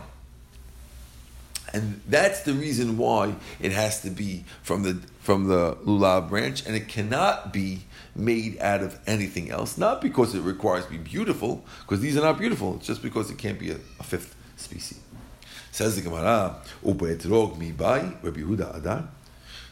And 1.75 1.99
that's 2.07 2.43
the 2.43 2.53
reason 2.53 2.97
why 2.97 3.35
it 3.59 3.73
has 3.73 4.01
to 4.03 4.09
be 4.09 4.45
from 4.63 4.83
the 4.83 4.93
from 5.19 5.47
the 5.47 5.75
lulav 5.85 6.29
branch, 6.29 6.65
and 6.65 6.73
it 6.73 6.87
cannot 6.87 7.51
be 7.51 7.81
made 8.15 8.57
out 8.61 8.81
of 8.81 8.97
anything 9.05 9.51
else, 9.51 9.77
not 9.77 10.01
because 10.01 10.33
it 10.33 10.39
requires 10.39 10.85
to 10.85 10.91
be 10.91 10.97
beautiful, 10.97 11.65
because 11.81 11.99
these 11.99 12.15
are 12.15 12.21
not 12.21 12.39
beautiful, 12.39 12.75
it's 12.77 12.87
just 12.87 13.01
because 13.03 13.29
it 13.29 13.37
can't 13.37 13.59
be 13.59 13.71
a, 13.71 13.75
a 13.99 14.03
fifth 14.03 14.37
species. 14.55 15.01
Says 15.73 15.97
the 15.97 16.01
Gemara, 16.01 16.55
mi 16.81 17.71
by 17.73 17.99
Rabbi 18.21 18.39
Yehuda 18.39 18.77
Adar. 18.77 19.09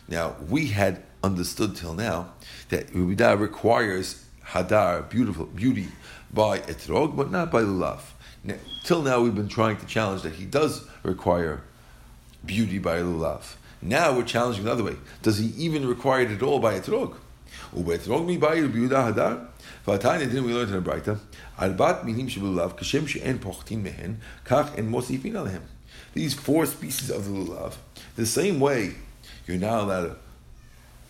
Now, 0.10 0.36
we 0.50 0.68
had 0.68 1.04
understood 1.24 1.78
till 1.78 1.94
now 1.94 2.34
that 2.68 2.94
Rabbi 2.94 3.32
requires 3.32 4.26
Hadar, 4.48 5.10
beautiful 5.10 5.46
beauty, 5.46 5.88
by 6.34 6.60
etrog, 6.60 7.16
but 7.16 7.32
not 7.32 7.50
by 7.50 7.62
lulav. 7.62 8.02
Now, 8.44 8.56
till 8.84 9.04
now, 9.04 9.22
we've 9.22 9.36
been 9.36 9.48
trying 9.48 9.78
to 9.78 9.86
challenge 9.86 10.24
that 10.24 10.34
he 10.34 10.44
does 10.44 10.86
require 11.04 11.64
beauty 12.46 12.80
by 12.80 13.00
lulav. 13.00 13.56
Now 13.82 14.16
we're 14.16 14.24
challenging 14.24 14.64
another 14.64 14.84
way. 14.84 14.96
Does 15.22 15.38
he 15.38 15.48
even 15.58 15.88
require 15.88 16.22
it 16.22 16.32
at 16.32 16.42
all 16.42 16.60
by 16.60 16.80
etrog? 16.80 17.16
Ubetrog 17.76 18.26
mi 18.26 18.38
by 18.38 18.58
biyuda 18.58 19.14
hadar. 19.14 19.48
V'atanya 19.86 20.20
didn't 20.20 20.46
we 20.46 20.54
learn 20.54 20.70
in 20.70 20.84
the 20.84 20.90
brayta? 20.90 21.20
Arbat 21.58 22.06
minim 22.06 22.28
shebulav 22.28 22.78
kashem 22.78 23.08
she'en 23.08 23.40
pochtin 23.40 23.82
mehen 23.82 24.22
kach 24.46 24.78
en 24.78 24.90
mosifin 24.90 25.34
alehem. 25.34 25.62
These 26.14 26.34
four 26.34 26.66
species 26.66 27.10
of 27.10 27.26
the 27.26 27.32
lulav, 27.32 27.74
the 28.16 28.26
same 28.26 28.60
way 28.60 28.96
you're 29.48 29.58
not 29.58 29.84
allowed 29.84 30.06
to 30.06 30.16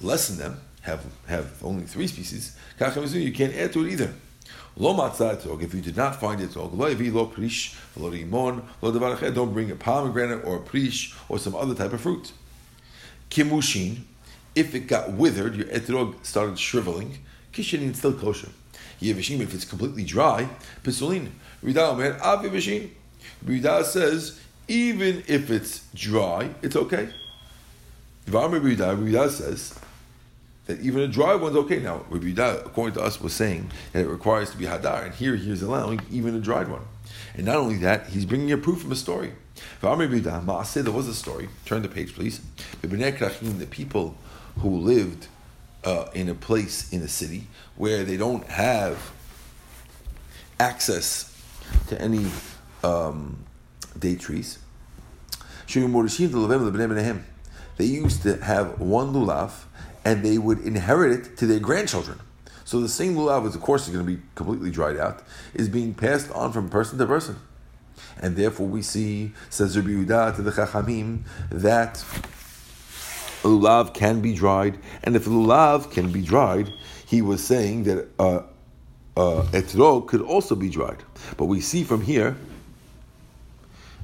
lessen 0.01 0.37
them, 0.37 0.59
have 0.81 1.05
have 1.27 1.63
only 1.63 1.83
three 1.83 2.07
species. 2.07 2.55
Kach 2.79 2.95
you 3.13 3.31
can't 3.31 3.53
add 3.53 3.73
to 3.73 3.85
it 3.85 3.91
either. 3.91 4.13
Lo 4.75 4.93
matzah 4.93 5.61
if 5.61 5.73
you 5.73 5.81
did 5.81 5.95
not 5.95 6.19
find 6.19 6.41
it 6.41 6.55
lo 6.55 6.67
evi 6.67 7.13
lo 7.13 7.27
prish, 7.27 7.75
lo 7.95 8.09
rimon, 8.09 8.63
lo 8.81 8.91
devar 8.91 9.33
don't 9.33 9.53
bring 9.53 9.69
a 9.69 9.75
pomegranate 9.75 10.43
or 10.43 10.57
a 10.57 10.61
prish 10.61 11.13
or 11.29 11.37
some 11.37 11.55
other 11.55 11.75
type 11.75 11.93
of 11.93 12.01
fruit. 12.01 12.31
Kimushin, 13.29 14.01
if 14.55 14.73
it 14.73 14.87
got 14.87 15.11
withered, 15.11 15.55
your 15.55 15.67
etrog 15.67 16.23
started 16.25 16.57
shriveling, 16.57 17.19
kishin 17.51 17.89
is 17.89 17.97
still 17.97 18.13
kosher. 18.13 18.49
Yevishim, 18.99 19.41
if 19.41 19.53
it's 19.53 19.65
completely 19.65 20.03
dry, 20.03 20.47
pisulin. 20.83 21.29
Rida 21.63 21.91
Omer, 21.91 22.17
av 22.21 22.43
yevishim. 22.43 22.89
Rida 23.45 23.83
says, 23.83 24.39
even 24.67 25.23
if 25.27 25.51
it's 25.51 25.85
dry, 25.93 26.49
it's 26.61 26.75
okay. 26.75 27.09
Rida, 28.27 28.97
Rida 28.97 29.29
says 29.29 29.77
that 30.65 30.79
even 30.79 31.01
a 31.01 31.07
dry 31.07 31.35
one's 31.35 31.55
okay. 31.57 31.79
Now, 31.79 32.05
Rida, 32.09 32.65
according 32.65 32.95
to 32.95 33.01
us, 33.01 33.19
was 33.19 33.33
saying 33.33 33.71
that 33.91 34.05
it 34.05 34.07
requires 34.07 34.51
to 34.51 34.57
be 34.57 34.65
hadar, 34.65 35.05
and 35.05 35.13
here 35.13 35.35
he 35.35 35.51
is 35.51 35.61
allowing 35.61 36.01
even 36.09 36.35
a 36.35 36.39
dried 36.39 36.69
one. 36.69 36.83
And 37.35 37.45
not 37.45 37.57
only 37.57 37.77
that, 37.77 38.07
he's 38.07 38.25
bringing 38.25 38.51
a 38.51 38.57
proof 38.57 38.81
from 38.81 38.91
a 38.91 38.95
story. 38.95 39.33
There 39.81 39.91
was 39.91 41.07
a 41.07 41.13
story. 41.13 41.49
Turn 41.65 41.81
the 41.81 41.89
page, 41.89 42.13
please. 42.13 42.41
The 42.81 43.67
people 43.69 44.17
who 44.59 44.77
lived 44.77 45.27
uh, 45.83 46.05
in 46.13 46.29
a 46.29 46.35
place 46.35 46.91
in 46.93 47.01
a 47.01 47.07
city 47.07 47.47
where 47.75 48.03
they 48.03 48.17
don't 48.17 48.45
have 48.47 49.11
access 50.59 51.29
to 51.87 51.99
any 52.01 52.25
um, 52.83 53.43
date 53.97 54.19
trees. 54.21 54.59
They 57.75 57.85
used 57.85 58.21
to 58.23 58.37
have 58.43 58.79
one 58.79 59.13
lulav 59.13 59.51
and 60.05 60.23
they 60.23 60.37
would 60.37 60.59
inherit 60.59 61.11
it 61.11 61.37
to 61.37 61.47
their 61.47 61.59
grandchildren. 61.59 62.19
So 62.65 62.79
the 62.79 62.89
same 62.89 63.15
lulav, 63.15 63.43
which 63.43 63.55
of 63.55 63.61
course 63.61 63.87
is 63.87 63.93
going 63.93 64.05
to 64.05 64.11
be 64.11 64.21
completely 64.35 64.71
dried 64.71 64.97
out, 64.97 65.21
is 65.53 65.69
being 65.69 65.93
passed 65.93 66.31
on 66.31 66.51
from 66.51 66.69
person 66.69 66.97
to 66.97 67.05
person. 67.05 67.37
And 68.21 68.35
therefore 68.35 68.67
we 68.67 68.81
see, 68.81 69.33
says 69.49 69.77
Rabbi 69.77 69.89
Yehuda 69.89 70.35
to 70.37 70.41
the 70.41 70.51
Chachamim, 70.51 71.23
that 71.49 71.95
lulav 73.43 73.93
can 73.93 74.21
be 74.21 74.33
dried. 74.33 74.79
And 75.03 75.15
if 75.15 75.25
lulav 75.25 75.91
can 75.91 76.11
be 76.11 76.21
dried, 76.21 76.69
he 77.05 77.21
was 77.21 77.43
saying 77.43 77.83
that 77.83 78.07
uh, 78.17 78.43
uh, 79.15 79.43
etrog 79.51 80.07
could 80.07 80.21
also 80.21 80.55
be 80.55 80.69
dried. 80.69 81.03
But 81.37 81.45
we 81.45 81.61
see 81.61 81.83
from 81.83 82.01
here 82.01 82.35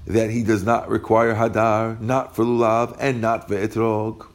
that 0.05 0.29
he 0.29 0.43
does 0.43 0.63
not 0.63 0.89
require 0.89 1.35
hadar, 1.35 1.99
not 1.99 2.35
for 2.35 2.43
lulav 2.43 2.97
and 2.99 3.21
not 3.21 3.47
for 3.47 3.55
etrog. 3.55 4.27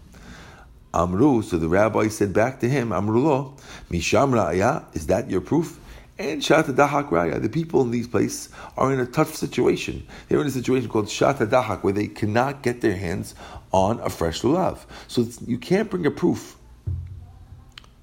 Amru, 0.94 1.42
so 1.42 1.58
the 1.58 1.68
rabbi 1.68 2.08
said 2.08 2.32
back 2.32 2.60
to 2.60 2.68
him, 2.68 2.90
Amrulo, 2.90 3.58
Misham 3.90 4.30
Raya, 4.30 4.84
is 4.94 5.08
that 5.08 5.28
your 5.28 5.40
proof? 5.40 5.80
And 6.16 6.40
Shata 6.40 6.74
Dahak 6.74 7.08
Raya, 7.08 7.42
the 7.42 7.48
people 7.48 7.82
in 7.82 7.90
these 7.90 8.06
places 8.06 8.48
are 8.76 8.92
in 8.92 9.00
a 9.00 9.06
tough 9.06 9.34
situation. 9.34 10.06
They're 10.28 10.40
in 10.40 10.46
a 10.46 10.50
situation 10.50 10.88
called 10.88 11.06
Shata 11.06 11.48
Dahak, 11.48 11.82
where 11.82 11.92
they 11.92 12.06
cannot 12.06 12.62
get 12.62 12.80
their 12.80 12.96
hands 12.96 13.34
on 13.72 13.98
a 13.98 14.08
fresh 14.08 14.42
lulav. 14.42 14.78
So 15.08 15.26
you 15.44 15.58
can't 15.58 15.90
bring 15.90 16.06
a 16.06 16.12
proof 16.12 16.56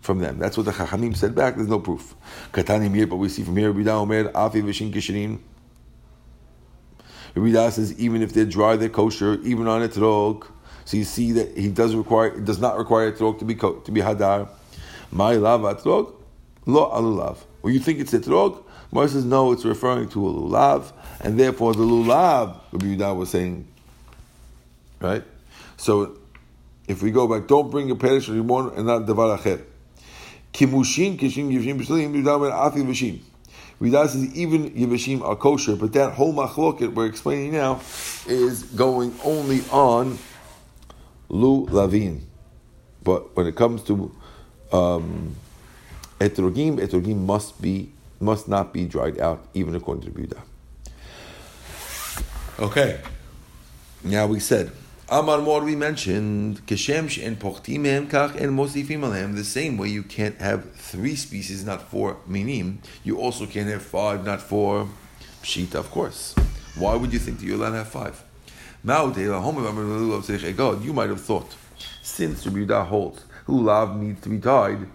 from 0.01 0.19
them. 0.19 0.39
That's 0.39 0.57
what 0.57 0.65
the 0.65 0.73
Chachamim 0.73 1.15
said 1.15 1.33
back. 1.33 1.55
There's 1.55 1.69
no 1.69 1.79
proof. 1.79 2.15
Katani 2.51 2.91
Mir, 2.91 3.07
but 3.07 3.15
we 3.15 3.29
see 3.29 3.43
from 3.43 3.55
here, 3.55 3.71
Rabbi 3.71 3.89
Omer, 3.89 4.25
Afi 4.33 4.61
Vishin 4.61 4.91
Kishirin. 4.91 5.39
Rabbi 7.33 7.69
says, 7.69 7.97
even 7.97 8.21
if 8.21 8.33
they're 8.33 8.43
dry, 8.43 8.75
they're 8.75 8.89
kosher, 8.89 9.39
even 9.43 9.67
on 9.67 9.81
a 9.81 9.87
trog. 9.87 10.47
So 10.85 10.97
you 10.97 11.03
see 11.03 11.31
that 11.33 11.57
he 11.57 11.69
does 11.69 11.95
require, 11.95 12.27
it 12.27 12.45
does 12.45 12.59
not 12.59 12.77
require 12.77 13.07
a 13.07 13.13
trog 13.13 13.39
to 13.39 13.45
be 13.45 13.55
to 13.55 13.91
be 13.91 14.01
hadar. 14.01 14.49
My 15.11 15.33
lav 15.33 15.61
atrog, 15.61 16.13
lo 16.65 16.89
alulav. 16.91 17.37
Well, 17.61 17.73
you 17.73 17.79
think 17.79 17.99
it's 17.99 18.13
a 18.13 18.19
trog? 18.19 18.63
Mar 18.91 19.07
says 19.07 19.23
no, 19.23 19.51
it's 19.51 19.63
referring 19.63 20.09
to 20.09 20.27
a 20.27 20.33
lulav, 20.33 20.91
and 21.21 21.39
therefore 21.39 21.73
the 21.73 21.83
lulav, 21.83 22.59
Rabbi 22.71 22.87
Yudah 22.87 23.15
was 23.15 23.29
saying, 23.29 23.65
right? 24.99 25.23
So 25.77 26.17
if 26.87 27.01
we 27.01 27.11
go 27.11 27.27
back, 27.27 27.47
don't 27.47 27.71
bring 27.71 27.89
a 27.89 27.95
perish 27.95 28.27
rimon 28.27 28.75
and 28.75 28.87
not 28.87 29.05
devar 29.05 29.37
acher. 29.37 29.61
Kimushin 30.53 31.17
kishim 31.17 31.49
yivshim 31.49 31.79
b'shlim 31.79 32.13
yudamer 32.21 32.51
afi 32.51 32.83
v'shim. 32.85 33.21
Says 33.81 34.35
even 34.35 34.69
yivashim 34.71 35.23
are 35.23 35.35
kosher, 35.35 35.75
but 35.75 35.93
that 35.93 36.13
whole 36.13 36.33
machloket 36.33 36.93
we're 36.93 37.07
explaining 37.07 37.53
now 37.53 37.81
is 38.27 38.63
going 38.63 39.15
only 39.23 39.61
on 39.71 40.19
lu 41.31 41.65
lavin. 41.65 42.27
But 43.03 43.35
when 43.35 43.47
it 43.47 43.55
comes 43.55 43.81
to 43.83 44.13
um, 44.71 45.35
etrogim, 46.19 46.77
etrogim 46.77 47.25
must 47.25 47.61
be 47.61 47.91
must 48.19 48.47
not 48.47 48.71
be 48.71 48.85
dried 48.85 49.19
out, 49.19 49.43
even 49.55 49.73
according 49.73 50.03
to 50.03 50.11
Yudah. 50.11 50.41
Okay. 52.59 53.01
Now 54.03 54.27
we 54.27 54.39
said 54.39 54.71
Amar 55.09 55.41
Mor 55.41 55.61
we 55.63 55.75
mentioned 55.75 56.65
Keshem 56.67 57.25
and 57.25 57.39
Pochtimem 57.39 58.07
Kach 58.07 58.35
and 58.35 58.57
Mosifim 58.57 59.03
Alem. 59.03 59.35
The 59.35 59.43
same 59.43 59.77
way 59.77 59.89
you 59.89 60.03
can't 60.03 60.39
have 60.39 60.71
three 60.73 61.15
species, 61.15 61.65
not 61.65 61.89
four 61.89 62.17
minim. 62.27 62.81
You 63.03 63.19
also 63.19 63.45
can't 63.47 63.69
have 63.69 63.81
five, 63.81 64.23
not 64.23 64.41
four. 64.41 64.87
Pshita, 65.41 65.75
of 65.75 65.89
course. 65.89 66.35
Why 66.77 66.95
would 66.95 67.11
you 67.11 67.19
think 67.19 67.39
that 67.39 67.45
you're 67.45 67.57
allowed 67.57 67.71
to 67.71 67.77
have 67.77 67.89
five? 67.89 68.23
God, 68.83 69.17
you 70.83 70.93
might 70.93 71.09
have 71.09 71.21
thought, 71.21 71.55
since 72.01 72.45
Rabbi 72.47 72.59
Yudah 72.59 72.87
holds, 72.87 73.23
lulav 73.47 73.95
needs 73.99 74.21
to 74.21 74.29
be 74.29 74.39
tied, 74.39 74.87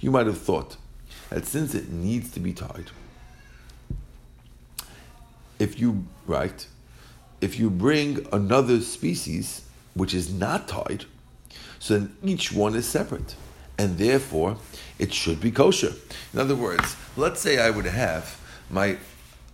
you 0.00 0.10
might 0.10 0.26
have 0.26 0.38
thought 0.38 0.76
that 1.28 1.44
since 1.44 1.74
it 1.74 1.90
needs 1.90 2.30
to 2.30 2.40
be 2.40 2.52
tied, 2.54 2.90
if 5.58 5.78
you 5.80 6.06
right, 6.26 6.66
if 7.40 7.58
you 7.58 7.68
bring 7.68 8.26
another 8.32 8.80
species 8.80 9.62
which 9.94 10.14
is 10.14 10.32
not 10.32 10.66
tied, 10.68 11.04
so 11.78 11.98
then 11.98 12.16
each 12.24 12.52
one 12.52 12.74
is 12.74 12.86
separate, 12.88 13.34
and 13.78 13.98
therefore 13.98 14.56
it 14.98 15.12
should 15.12 15.40
be 15.40 15.50
kosher. 15.50 15.92
In 16.32 16.38
other 16.38 16.56
words, 16.56 16.96
let's 17.16 17.40
say 17.40 17.58
I 17.58 17.68
would 17.68 17.84
have 17.84 18.40
my 18.70 18.96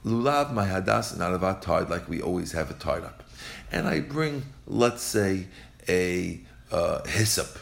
lulav, 0.04 0.52
my 0.52 0.66
hadas, 0.66 1.12
and 1.12 1.22
adavat 1.22 1.62
tied 1.62 1.88
like 1.88 2.08
we 2.08 2.20
always 2.20 2.52
have 2.52 2.70
it 2.70 2.80
tied 2.80 3.04
up, 3.04 3.22
and 3.70 3.88
I 3.88 4.00
bring, 4.00 4.44
let's 4.66 5.02
say, 5.02 5.46
a 5.88 6.40
uh, 6.70 7.04
hyssop 7.04 7.58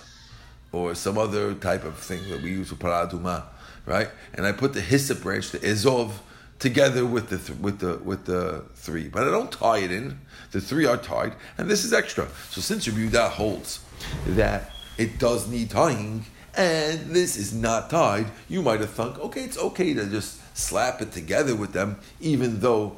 or 0.72 0.94
some 0.94 1.18
other 1.18 1.54
type 1.54 1.84
of 1.84 1.96
thing 1.96 2.28
that 2.30 2.42
we 2.42 2.50
use 2.50 2.68
for 2.68 2.76
paraduma, 2.76 3.44
right? 3.86 4.08
And 4.34 4.46
I 4.46 4.52
put 4.52 4.72
the 4.72 4.80
hyssop 4.80 5.22
branch, 5.22 5.50
the 5.50 5.58
ezov, 5.58 6.12
together 6.58 7.04
with 7.06 7.30
the 7.30 7.38
th- 7.38 7.58
with 7.58 7.80
the 7.80 7.96
with 7.98 8.26
the 8.26 8.64
three, 8.74 9.08
but 9.08 9.26
I 9.26 9.30
don't 9.30 9.50
tie 9.50 9.78
it 9.78 9.90
in. 9.90 10.20
The 10.52 10.60
three 10.60 10.86
are 10.86 10.96
tied, 10.96 11.34
and 11.58 11.68
this 11.68 11.84
is 11.84 11.92
extra. 11.92 12.28
So 12.50 12.60
since 12.60 12.86
Yudah 12.86 13.30
holds 13.30 13.80
that 14.26 14.70
it 14.98 15.18
does 15.18 15.48
need 15.48 15.70
tying, 15.70 16.26
and 16.56 17.00
this 17.10 17.36
is 17.36 17.54
not 17.54 17.90
tied, 17.90 18.26
you 18.48 18.62
might 18.62 18.80
have 18.80 18.90
thunk, 18.90 19.18
okay, 19.18 19.44
it's 19.44 19.58
okay 19.58 19.94
to 19.94 20.06
just 20.06 20.40
slap 20.60 21.00
it 21.02 21.12
together 21.12 21.54
with 21.54 21.72
them, 21.72 21.98
even 22.20 22.60
though. 22.60 22.96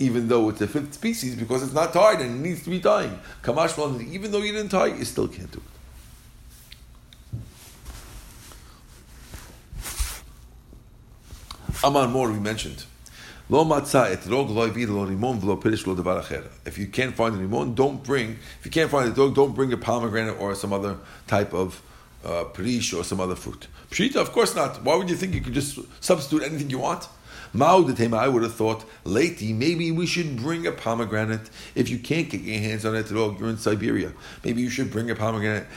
Even 0.00 0.26
though 0.26 0.48
it's 0.48 0.60
a 0.60 0.66
fifth 0.66 0.92
species, 0.94 1.36
because 1.36 1.62
it's 1.62 1.72
not 1.72 1.92
tied 1.92 2.20
and 2.20 2.34
it 2.34 2.48
needs 2.48 2.64
to 2.64 2.70
be 2.70 2.80
tying. 2.80 3.16
Kamash, 3.44 3.78
even 4.12 4.32
though 4.32 4.40
you 4.40 4.50
didn't 4.50 4.70
tie, 4.70 4.86
you 4.86 5.04
still 5.04 5.28
can't 5.28 5.52
do 5.52 5.58
it. 5.58 5.74
Aman 11.84 12.10
more 12.10 12.28
we 12.32 12.40
mentioned. 12.40 12.86
If 13.50 13.58
you 16.78 16.86
can't 16.86 17.14
find 17.14 17.34
a 17.34 17.38
rimon, 17.38 17.74
don't 17.74 18.02
bring. 18.02 18.38
If 18.58 18.64
you 18.64 18.70
can't 18.70 18.90
find 18.90 19.12
a 19.12 19.14
dog, 19.14 19.34
don't 19.34 19.54
bring 19.54 19.70
a 19.72 19.76
pomegranate 19.76 20.40
or 20.40 20.54
some 20.54 20.72
other 20.72 20.96
type 21.26 21.52
of 21.52 21.82
uh, 22.24 22.44
or 22.44 23.04
some 23.04 23.20
other 23.20 23.36
fruit. 23.36 23.68
Pshita, 23.94 24.16
of 24.16 24.32
course 24.32 24.56
not. 24.56 24.82
Why 24.82 24.96
would 24.96 25.08
you 25.08 25.14
think 25.14 25.34
you 25.34 25.40
could 25.40 25.54
just 25.54 25.78
substitute 26.00 26.42
anything 26.42 26.68
you 26.68 26.80
want? 26.80 27.06
Ma'udetema, 27.54 28.18
I 28.18 28.26
would 28.26 28.42
have 28.42 28.56
thought, 28.56 28.84
latey, 29.04 29.52
maybe 29.52 29.92
we 29.92 30.04
should 30.04 30.36
bring 30.36 30.66
a 30.66 30.72
pomegranate. 30.72 31.48
If 31.76 31.88
you 31.88 32.00
can't 32.00 32.28
get 32.28 32.40
your 32.40 32.58
hands 32.58 32.84
on 32.84 32.96
it 32.96 33.08
at 33.08 33.16
all, 33.16 33.36
you're 33.38 33.50
in 33.50 33.56
Siberia. 33.56 34.12
Maybe 34.42 34.62
you 34.62 34.68
should 34.68 34.90
bring 34.90 35.12
a 35.12 35.14
pomegranate. 35.14 35.68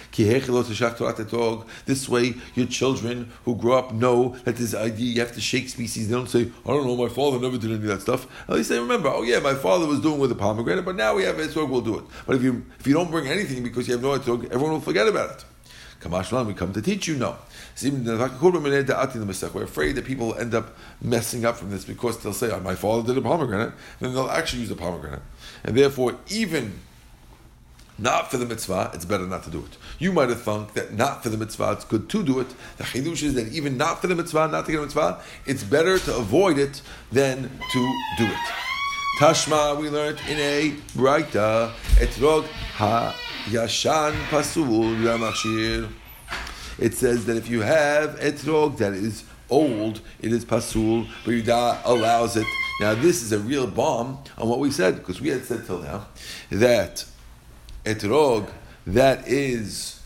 This 1.86 2.10
way, 2.10 2.34
your 2.56 2.66
children 2.66 3.32
who 3.46 3.56
grow 3.56 3.78
up 3.78 3.94
know 3.94 4.36
that 4.46 4.56
this 4.56 4.74
idea 4.74 5.14
you 5.14 5.20
have 5.20 5.34
to 5.34 5.42
shake 5.42 5.70
species. 5.70 6.10
They 6.10 6.16
don't 6.16 6.28
say, 6.28 6.50
I 6.66 6.70
don't 6.70 6.88
know, 6.88 6.98
my 6.98 7.10
father 7.10 7.40
never 7.40 7.60
did 7.60 7.70
any 7.70 7.76
of 7.76 7.84
that 7.84 8.02
stuff. 8.02 8.26
At 8.50 8.56
least 8.56 8.70
they 8.70 8.80
remember, 8.80 9.10
oh 9.10 9.22
yeah, 9.22 9.38
my 9.42 9.54
father 9.54 9.86
was 9.86 10.00
doing 10.00 10.18
with 10.18 10.32
a 10.32 10.36
pomegranate, 10.36 10.86
but 10.86 10.96
now 10.96 11.14
we 11.14 11.22
have 11.22 11.36
etrog, 11.36 11.70
we'll 11.70 11.82
do 11.82 12.00
it. 12.00 12.06
But 12.26 12.38
if 12.38 12.42
you 12.42 12.66
if 12.80 12.88
you 12.88 12.96
don't 12.96 13.12
bring 13.12 13.28
anything 13.28 13.62
because 13.62 13.88
you 13.88 13.94
have 13.94 14.02
no 14.02 14.18
etrog, 14.18 14.46
everyone 14.46 14.72
will 14.72 14.82
forget 14.82 15.08
about 15.08 15.38
it. 15.38 15.46
Kamashlan, 16.00 16.46
we 16.46 16.54
come 16.54 16.74
to 16.74 16.82
teach 16.82 17.08
you. 17.08 17.16
No. 17.16 17.36
We're 17.84 19.64
afraid 19.64 19.96
that 19.96 20.06
people 20.06 20.28
will 20.28 20.36
end 20.36 20.56
up 20.56 20.76
messing 21.02 21.46
up 21.46 21.58
from 21.58 21.70
this 21.70 21.86
because 21.86 22.18
they'll 22.20 22.34
say, 22.34 22.52
oh, 22.52 22.60
my 22.60 22.76
father 22.76 23.06
did 23.08 23.18
a 23.18 23.22
pomegranate, 23.22 23.74
then 24.00 24.14
they'll 24.14 24.30
actually 24.30 24.62
use 24.62 24.72
a 24.72 24.76
pomegranate. 24.76 25.22
And 25.64 25.78
therefore, 25.78 26.18
even 26.30 26.80
not 28.00 28.32
for 28.32 28.38
the 28.38 28.46
mitzvah, 28.46 28.92
it's 28.94 29.06
better 29.06 29.26
not 29.26 29.44
to 29.44 29.50
do 29.50 29.60
it. 29.60 29.78
You 30.00 30.12
might 30.12 30.30
have 30.30 30.42
thought 30.42 30.74
that 30.76 30.94
not 30.94 31.24
for 31.24 31.30
the 31.30 31.38
mitzvah, 31.38 31.74
it's 31.74 31.86
good 31.86 32.10
to 32.10 32.24
do 32.24 32.40
it. 32.40 32.48
The 32.78 32.84
chidush 32.84 33.24
is 33.24 33.34
that 33.36 33.52
even 33.52 33.78
not 33.78 34.02
for 34.02 34.08
the 34.08 34.16
mitzvah, 34.16 34.48
not 34.48 34.66
to 34.66 34.72
get 34.72 34.80
a 34.80 34.82
mitzvah, 34.82 35.22
it's 35.46 35.64
better 35.64 35.98
to 36.00 36.16
avoid 36.16 36.58
it 36.58 36.82
than 37.12 37.44
to 37.44 38.02
do 38.18 38.26
it. 38.26 38.38
Tashma, 39.20 39.80
we 39.80 39.90
learned 39.90 40.20
in 40.30 40.38
a 40.38 40.76
Braita, 40.96 41.72
etrog 41.96 42.46
ha 42.76 43.16
Yashan 43.46 44.14
Pasul 44.30 44.96
Ramachir. 44.98 45.90
It 46.80 46.94
says 46.94 47.26
that 47.26 47.38
if 47.38 47.50
you 47.50 47.62
have 47.62 48.20
etrog 48.20 48.78
that 48.78 48.94
is 48.94 49.24
old, 49.50 50.02
it 50.20 50.32
is 50.32 50.46
pasul, 50.46 51.08
but 51.26 51.32
Yudah 51.32 51.82
allows 51.86 52.38
it. 52.38 52.46
Now, 52.80 52.94
this 52.94 53.24
is 53.24 53.32
a 53.32 53.40
real 53.40 53.66
bomb 53.66 54.20
on 54.38 54.48
what 54.48 54.60
we 54.60 54.70
said, 54.70 54.98
because 54.98 55.20
we 55.20 55.30
had 55.30 55.46
said 55.46 55.66
till 55.66 55.80
now 55.80 56.08
that 56.52 57.06
etrog 57.86 58.50
that 58.86 59.28
is 59.28 60.02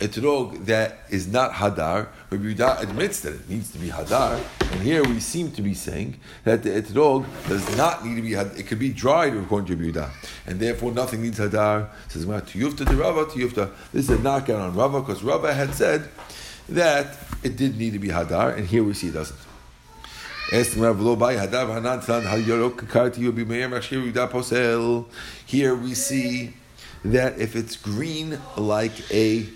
etrog 0.00 0.64
that 0.66 1.00
is 1.10 1.28
not 1.28 1.52
hadar, 1.52 2.08
Rabbi 2.30 2.44
Yudah 2.54 2.82
admits 2.82 3.20
that 3.20 3.34
it 3.34 3.48
needs 3.48 3.70
to 3.72 3.78
be 3.78 3.88
hadar, 3.88 4.40
and 4.72 4.82
here 4.82 5.04
we 5.04 5.20
seem 5.20 5.52
to 5.52 5.62
be 5.62 5.74
saying 5.74 6.18
that 6.44 6.62
the 6.62 6.70
etrog 6.70 7.26
does 7.48 7.76
not 7.76 8.04
need 8.04 8.16
to 8.16 8.22
be 8.22 8.30
hadar, 8.30 8.58
it 8.58 8.66
could 8.66 8.78
be 8.78 8.90
dried 8.90 9.36
according 9.36 9.66
to 9.66 9.76
Rabbi 9.76 9.98
Yudah, 9.98 10.10
and 10.46 10.58
therefore 10.58 10.92
nothing 10.92 11.22
needs 11.22 11.38
hadar. 11.38 11.88
Says, 12.08 12.24
Tiyufta 12.26 12.86
to 12.88 12.96
Rava, 12.96 13.26
Tiyufta. 13.26 13.70
This 13.92 14.08
is 14.08 14.18
a 14.18 14.22
knockout 14.22 14.60
on 14.60 14.74
Rava, 14.74 15.00
because 15.00 15.22
Rava 15.22 15.52
had 15.54 15.74
said 15.74 16.08
that 16.68 17.16
it 17.42 17.56
did 17.56 17.76
need 17.76 17.92
to 17.92 17.98
be 17.98 18.08
hadar, 18.08 18.56
and 18.56 18.66
here 18.66 18.82
we 18.82 18.94
see 18.94 19.08
it 19.08 19.14
doesn't. 19.14 19.38
Here 20.50 20.94
we 25.74 25.94
see 25.94 26.54
that 27.04 27.38
if 27.38 27.54
it's 27.54 27.76
green 27.76 28.38
like 28.56 29.12
a 29.12 29.46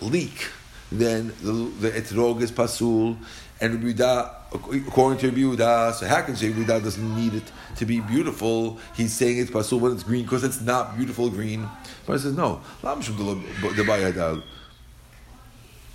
leek, 0.00 0.48
then 0.90 1.32
the, 1.42 1.52
the 1.52 1.90
etrog 1.90 2.42
is 2.42 2.50
pasul, 2.50 3.16
and 3.60 3.82
Rabbi 3.82 4.30
according 4.52 5.18
to 5.18 5.32
Yehuda, 5.32 5.94
so 5.94 6.06
how 6.06 6.22
can 6.22 6.36
say 6.36 6.50
Rabbi 6.50 6.78
doesn't 6.80 7.16
need 7.16 7.34
it 7.34 7.52
to 7.76 7.86
be 7.86 8.00
beautiful? 8.00 8.78
He's 8.96 9.12
saying 9.12 9.38
it's 9.38 9.50
pasul 9.50 9.80
when 9.80 9.92
it's 9.92 10.02
green 10.02 10.24
because 10.24 10.44
it's 10.44 10.60
not 10.60 10.96
beautiful 10.96 11.30
green. 11.30 11.68
But 12.06 12.14
he 12.14 12.18
says 12.20 12.36
no. 12.36 12.60
Lam 12.82 13.00
shum 13.02 13.16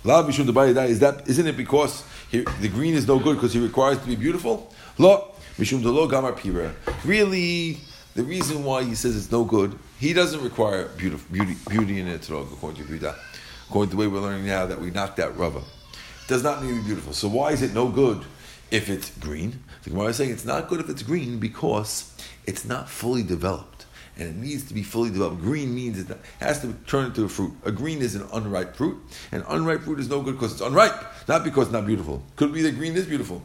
La 0.04 0.22
mishum 0.24 0.88
is 0.88 0.98
that 0.98 1.28
isn't 1.28 1.46
it 1.46 1.56
because 1.56 2.04
he, 2.28 2.40
the 2.60 2.68
green 2.68 2.94
is 2.94 3.06
no 3.06 3.20
good 3.20 3.36
because 3.36 3.52
he 3.52 3.60
requires 3.60 3.98
to 3.98 4.06
be 4.06 4.16
beautiful? 4.16 4.72
Lo 4.98 5.28
mishum 5.58 5.80
delo 5.80 6.08
gamar 6.08 6.36
pira. 6.36 6.74
Really, 7.04 7.78
the 8.14 8.24
reason 8.24 8.64
why 8.64 8.82
he 8.82 8.96
says 8.96 9.16
it's 9.16 9.30
no 9.30 9.44
good, 9.44 9.78
he 10.00 10.12
doesn't 10.12 10.42
require 10.42 10.88
beauty, 10.88 11.18
beauty, 11.30 11.56
beauty 11.68 12.00
in 12.00 12.08
it 12.08 12.28
according 12.28 12.84
to 12.84 12.92
Yehuda. 12.92 13.16
According 13.72 13.88
to 13.88 13.96
the 13.96 14.00
way 14.02 14.06
we're 14.06 14.20
learning 14.20 14.44
now 14.44 14.66
that 14.66 14.82
we 14.82 14.90
knocked 14.90 15.18
out 15.18 15.34
Rava. 15.38 15.62
Does 16.28 16.42
not 16.42 16.62
need 16.62 16.68
to 16.68 16.74
be 16.74 16.82
beautiful. 16.88 17.14
So 17.14 17.26
why 17.26 17.52
is 17.52 17.62
it 17.62 17.72
no 17.72 17.88
good 17.88 18.22
if 18.70 18.90
it's 18.90 19.08
green? 19.16 19.64
The 19.84 19.88
Gemara 19.88 20.08
is 20.08 20.16
saying 20.16 20.30
it's 20.30 20.44
not 20.44 20.68
good 20.68 20.78
if 20.78 20.90
it's 20.90 21.02
green 21.02 21.38
because 21.38 22.14
it's 22.44 22.66
not 22.66 22.90
fully 22.90 23.22
developed. 23.22 23.86
And 24.18 24.28
it 24.28 24.36
needs 24.36 24.64
to 24.64 24.74
be 24.74 24.82
fully 24.82 25.08
developed. 25.08 25.40
Green 25.40 25.74
means 25.74 25.98
it 25.98 26.14
has 26.38 26.60
to 26.60 26.74
turn 26.86 27.06
into 27.06 27.24
a 27.24 27.30
fruit. 27.30 27.54
A 27.64 27.72
green 27.72 28.02
is 28.02 28.14
an 28.14 28.28
unripe 28.34 28.76
fruit, 28.76 28.98
and 29.32 29.42
unripe 29.48 29.80
fruit 29.80 30.00
is 30.00 30.10
no 30.10 30.20
good 30.20 30.34
because 30.34 30.52
it's 30.52 30.60
unripe, 30.60 31.26
not 31.26 31.42
because 31.42 31.68
it's 31.68 31.72
not 31.72 31.86
beautiful. 31.86 32.22
Could 32.36 32.52
be 32.52 32.60
that 32.60 32.72
green 32.72 32.94
is 32.94 33.06
beautiful. 33.06 33.42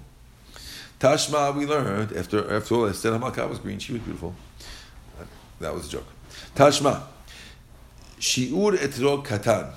Tashma, 1.00 1.56
we 1.56 1.66
learned 1.66 2.12
after 2.12 2.54
after 2.54 2.76
all, 2.76 2.88
Esther 2.88 3.12
Hamalka 3.12 3.48
was 3.48 3.60
green; 3.60 3.80
she 3.80 3.94
was 3.94 4.02
beautiful. 4.02 4.36
That 5.62 5.74
was 5.74 5.88
a 5.88 5.90
joke. 5.90 6.08
Tashma, 6.54 7.04
shiur 8.20 8.76
etrog 8.76 9.26
katan. 9.26 9.74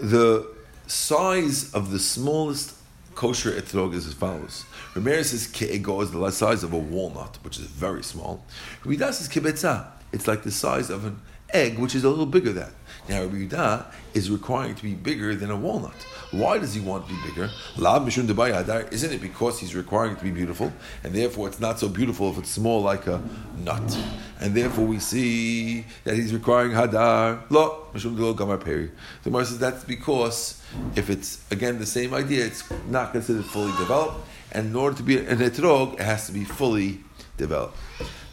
The 0.00 0.46
size 0.86 1.72
of 1.74 1.90
the 1.90 1.98
smallest 1.98 2.74
kosher 3.14 3.52
etrog 3.52 3.94
is 3.94 4.06
as 4.06 4.14
follows. 4.14 4.64
Rameir 4.94 5.24
says 5.24 5.48
ke'ego 5.48 6.02
is 6.02 6.10
the 6.10 6.30
size 6.30 6.62
of 6.62 6.72
a 6.72 6.78
walnut, 6.78 7.38
which 7.42 7.58
is 7.58 7.66
very 7.66 8.02
small. 8.02 8.44
Rabbi 8.84 9.10
says 9.10 9.28
kibetza. 9.28 9.86
It's 10.12 10.28
like 10.28 10.42
the 10.42 10.50
size 10.50 10.90
of 10.90 11.04
an 11.04 11.20
egg, 11.52 11.78
which 11.78 11.94
is 11.94 12.04
a 12.04 12.10
little 12.10 12.26
bigger 12.26 12.52
than. 12.52 12.70
Now 13.08 13.26
Yehuda 13.26 13.86
is 14.14 14.30
requiring 14.30 14.74
to 14.74 14.82
be 14.82 14.94
bigger 14.94 15.34
than 15.34 15.50
a 15.50 15.56
walnut. 15.56 15.94
Why 16.36 16.58
does 16.58 16.74
he 16.74 16.80
want 16.80 17.08
to 17.08 17.14
be 17.14 17.20
bigger? 17.28 17.50
Isn't 17.78 19.12
it 19.12 19.22
because 19.22 19.58
he's 19.58 19.74
requiring 19.74 20.12
it 20.12 20.18
to 20.18 20.24
be 20.24 20.30
beautiful, 20.30 20.72
and 21.02 21.14
therefore 21.14 21.48
it's 21.48 21.60
not 21.60 21.78
so 21.78 21.88
beautiful 21.88 22.30
if 22.30 22.38
it's 22.38 22.50
small 22.50 22.82
like 22.82 23.06
a 23.06 23.22
nut, 23.58 23.98
and 24.40 24.54
therefore 24.54 24.84
we 24.84 24.98
see 24.98 25.84
that 26.04 26.14
he's 26.14 26.34
requiring 26.34 26.72
hadar. 26.72 27.40
Lo 27.50 27.88
gamar 27.94 28.62
peri. 28.62 28.90
The 29.22 29.30
Gemara 29.30 29.46
says 29.46 29.58
that's 29.58 29.84
because 29.84 30.62
if 30.94 31.08
it's 31.08 31.42
again 31.50 31.78
the 31.78 31.86
same 31.86 32.12
idea, 32.12 32.44
it's 32.44 32.64
not 32.88 33.12
considered 33.12 33.46
fully 33.46 33.72
developed, 33.78 34.26
and 34.52 34.66
in 34.66 34.76
order 34.76 34.96
to 34.96 35.02
be 35.02 35.18
an 35.18 35.38
etrog, 35.38 35.94
it 35.94 36.00
has 36.00 36.26
to 36.26 36.32
be 36.32 36.44
fully 36.44 37.00
developed. 37.38 37.78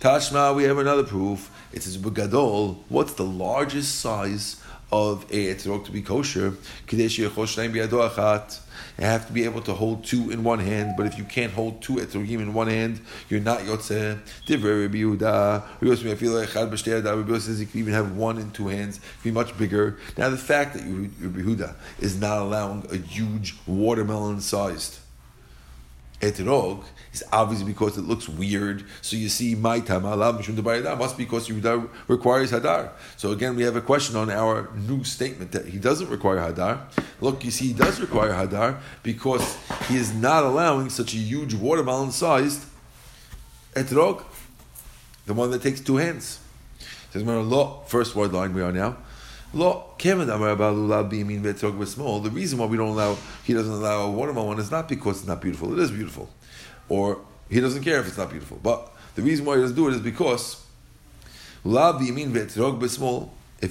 Tashma, 0.02 0.54
we 0.54 0.64
have 0.64 0.78
another 0.78 1.04
proof. 1.04 1.50
It 1.72 1.84
says 1.84 1.98
Bugadol, 1.98 2.80
what's 2.90 3.14
the 3.14 3.24
largest 3.24 4.02
size 4.02 4.62
of 4.94 5.24
a 5.32 5.48
etrog 5.54 5.86
to 5.86 5.92
be 5.92 6.04
kosher? 6.04 6.54
You 9.00 9.06
have 9.06 9.26
to 9.26 9.34
be 9.34 9.44
able 9.44 9.62
to 9.62 9.74
hold 9.74 10.06
two 10.06 10.30
in 10.30 10.44
one 10.44 10.60
hand, 10.60 10.94
but 10.96 11.08
if 11.08 11.18
you 11.18 11.24
can't 11.24 11.52
hold 11.52 11.82
two 11.82 11.96
etrogim 11.96 12.40
in 12.40 12.54
one 12.54 12.68
hand, 12.68 13.02
you're 13.28 13.40
not 13.40 13.62
yotzeh. 13.62 14.20
Divrei 14.46 14.84
Rabbi 14.84 14.98
Yehuda. 15.00 15.64
says 17.42 17.60
you 17.60 17.66
can 17.66 17.80
even 17.80 17.94
have 17.94 18.16
one 18.16 18.38
in 18.38 18.52
two 18.52 18.68
hands, 18.68 19.00
be 19.24 19.32
much 19.32 19.58
bigger. 19.58 19.98
Now 20.16 20.30
the 20.30 20.38
fact 20.38 20.76
that 20.76 20.84
Rabbi 20.84 21.40
Yehuda 21.40 21.74
is 22.00 22.20
not 22.20 22.38
allowing 22.38 22.86
a 22.92 22.98
huge 22.98 23.56
watermelon-sized 23.66 25.00
etrog 26.24 26.84
is 27.12 27.24
obviously 27.32 27.66
because 27.66 27.98
it 27.98 28.02
looks 28.02 28.28
weird. 28.30 28.86
So 29.02 29.16
you 29.18 29.30
see, 29.30 29.56
my 29.56 29.80
time 29.82 30.04
must 30.04 31.18
be 31.18 31.26
because 31.26 31.50
Yehuda 31.50 31.90
requires 32.08 32.52
hadar. 32.52 32.92
So 33.18 33.32
again, 33.32 33.56
we 33.56 33.64
have 33.64 33.76
a 33.76 33.82
question 33.82 34.16
on 34.16 34.30
our 34.30 34.70
new 34.88 35.04
statement 35.04 35.52
that 35.52 35.66
he 35.68 35.78
doesn't 35.78 36.10
require 36.10 36.38
hadar. 36.38 36.80
Look, 37.22 37.44
you 37.44 37.52
see, 37.52 37.68
he 37.68 37.74
does 37.74 38.00
require 38.00 38.32
hadar 38.32 38.80
because 39.04 39.58
he 39.88 39.98
is 39.98 40.14
not 40.14 40.44
allowing 40.44 40.90
such 40.90 41.14
a 41.14 41.18
huge 41.18 41.54
watermelon-sized 41.54 42.66
etrog, 43.76 44.24
the 45.26 45.34
one 45.34 45.52
that 45.52 45.62
takes 45.62 45.82
two 45.82 45.98
hands. 45.98 46.40
First 47.12 48.16
word 48.16 48.34
line 48.34 48.54
we 48.54 48.62
are 48.62 48.72
now. 48.72 48.98
Lo, 49.54 49.94
small. 51.86 52.20
The 52.20 52.32
reason 52.32 52.58
why 52.58 52.66
we 52.66 52.78
don't 52.78 52.90
allow, 52.90 53.18
he 53.44 53.54
doesn't 53.54 53.74
allow 53.74 54.08
a 54.08 54.12
watermelon 54.12 54.60
is 54.60 54.72
not 54.72 54.90
because 54.90 55.20
it's 55.20 55.28
not 55.28 55.42
beautiful. 55.42 55.72
It 55.74 55.80
is 55.80 55.92
beautiful 55.92 56.30
or 56.90 57.22
he 57.50 57.60
doesn't 57.60 57.84
care 57.84 58.00
if 58.00 58.08
it's 58.08 58.18
not 58.18 58.30
beautiful. 58.30 58.60
But 58.62 58.92
the 59.16 59.22
reason 59.22 59.46
why 59.46 59.56
he 59.56 59.62
doesn't 59.62 59.76
do 59.76 59.88
it 59.88 59.94
is 59.94 60.02
because. 60.02 60.60
If 61.66 62.02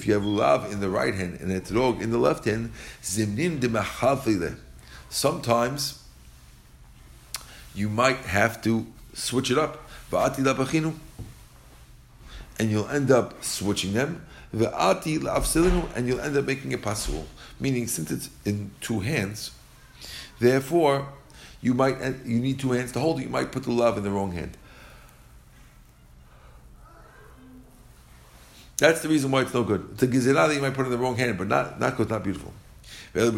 you 0.07 0.13
have 0.13 0.25
lav 0.25 0.71
in 0.71 0.79
the 0.79 0.89
right 0.89 1.13
hand 1.13 1.39
and 1.39 1.51
etrog 1.51 2.01
in 2.01 2.09
the 2.09 2.17
left 2.17 2.45
hand, 2.45 2.71
zimnin 3.03 3.59
de 3.59 4.55
Sometimes 5.09 6.03
you 7.75 7.89
might 7.89 8.17
have 8.17 8.63
to 8.63 8.87
switch 9.13 9.51
it 9.51 9.59
up. 9.59 9.87
And 12.59 12.71
you'll 12.71 12.87
end 12.87 13.11
up 13.11 13.43
switching 13.43 13.93
them. 13.93 14.25
And 14.53 16.07
you'll 16.07 16.21
end 16.21 16.37
up 16.37 16.45
making 16.45 16.73
a 16.73 16.77
pasul. 16.77 17.25
Meaning, 17.59 17.87
since 17.87 18.11
it's 18.11 18.29
in 18.45 18.71
two 18.81 18.99
hands, 18.99 19.51
therefore 20.39 21.07
you 21.61 21.73
might 21.73 21.97
you 22.25 22.39
need 22.39 22.59
two 22.59 22.71
hands 22.71 22.91
to 22.91 22.99
hold 22.99 23.19
it. 23.19 23.23
You 23.23 23.29
might 23.29 23.51
put 23.51 23.63
the 23.63 23.71
love 23.71 23.97
in 23.97 24.03
the 24.03 24.11
wrong 24.11 24.31
hand. 24.31 24.57
That's 28.77 29.01
the 29.01 29.09
reason 29.09 29.31
why 29.31 29.41
it's 29.41 29.53
no 29.53 29.63
good. 29.63 29.87
It's 29.93 30.03
a 30.03 30.33
that 30.33 30.53
you 30.53 30.61
might 30.61 30.73
put 30.73 30.85
in 30.85 30.91
the 30.91 30.97
wrong 30.97 31.15
hand, 31.15 31.37
but 31.37 31.47
not 31.47 31.79
not 31.79 31.95
good, 31.95 32.09
not 32.09 32.23
beautiful. 32.23 32.53
Says, 33.13 33.31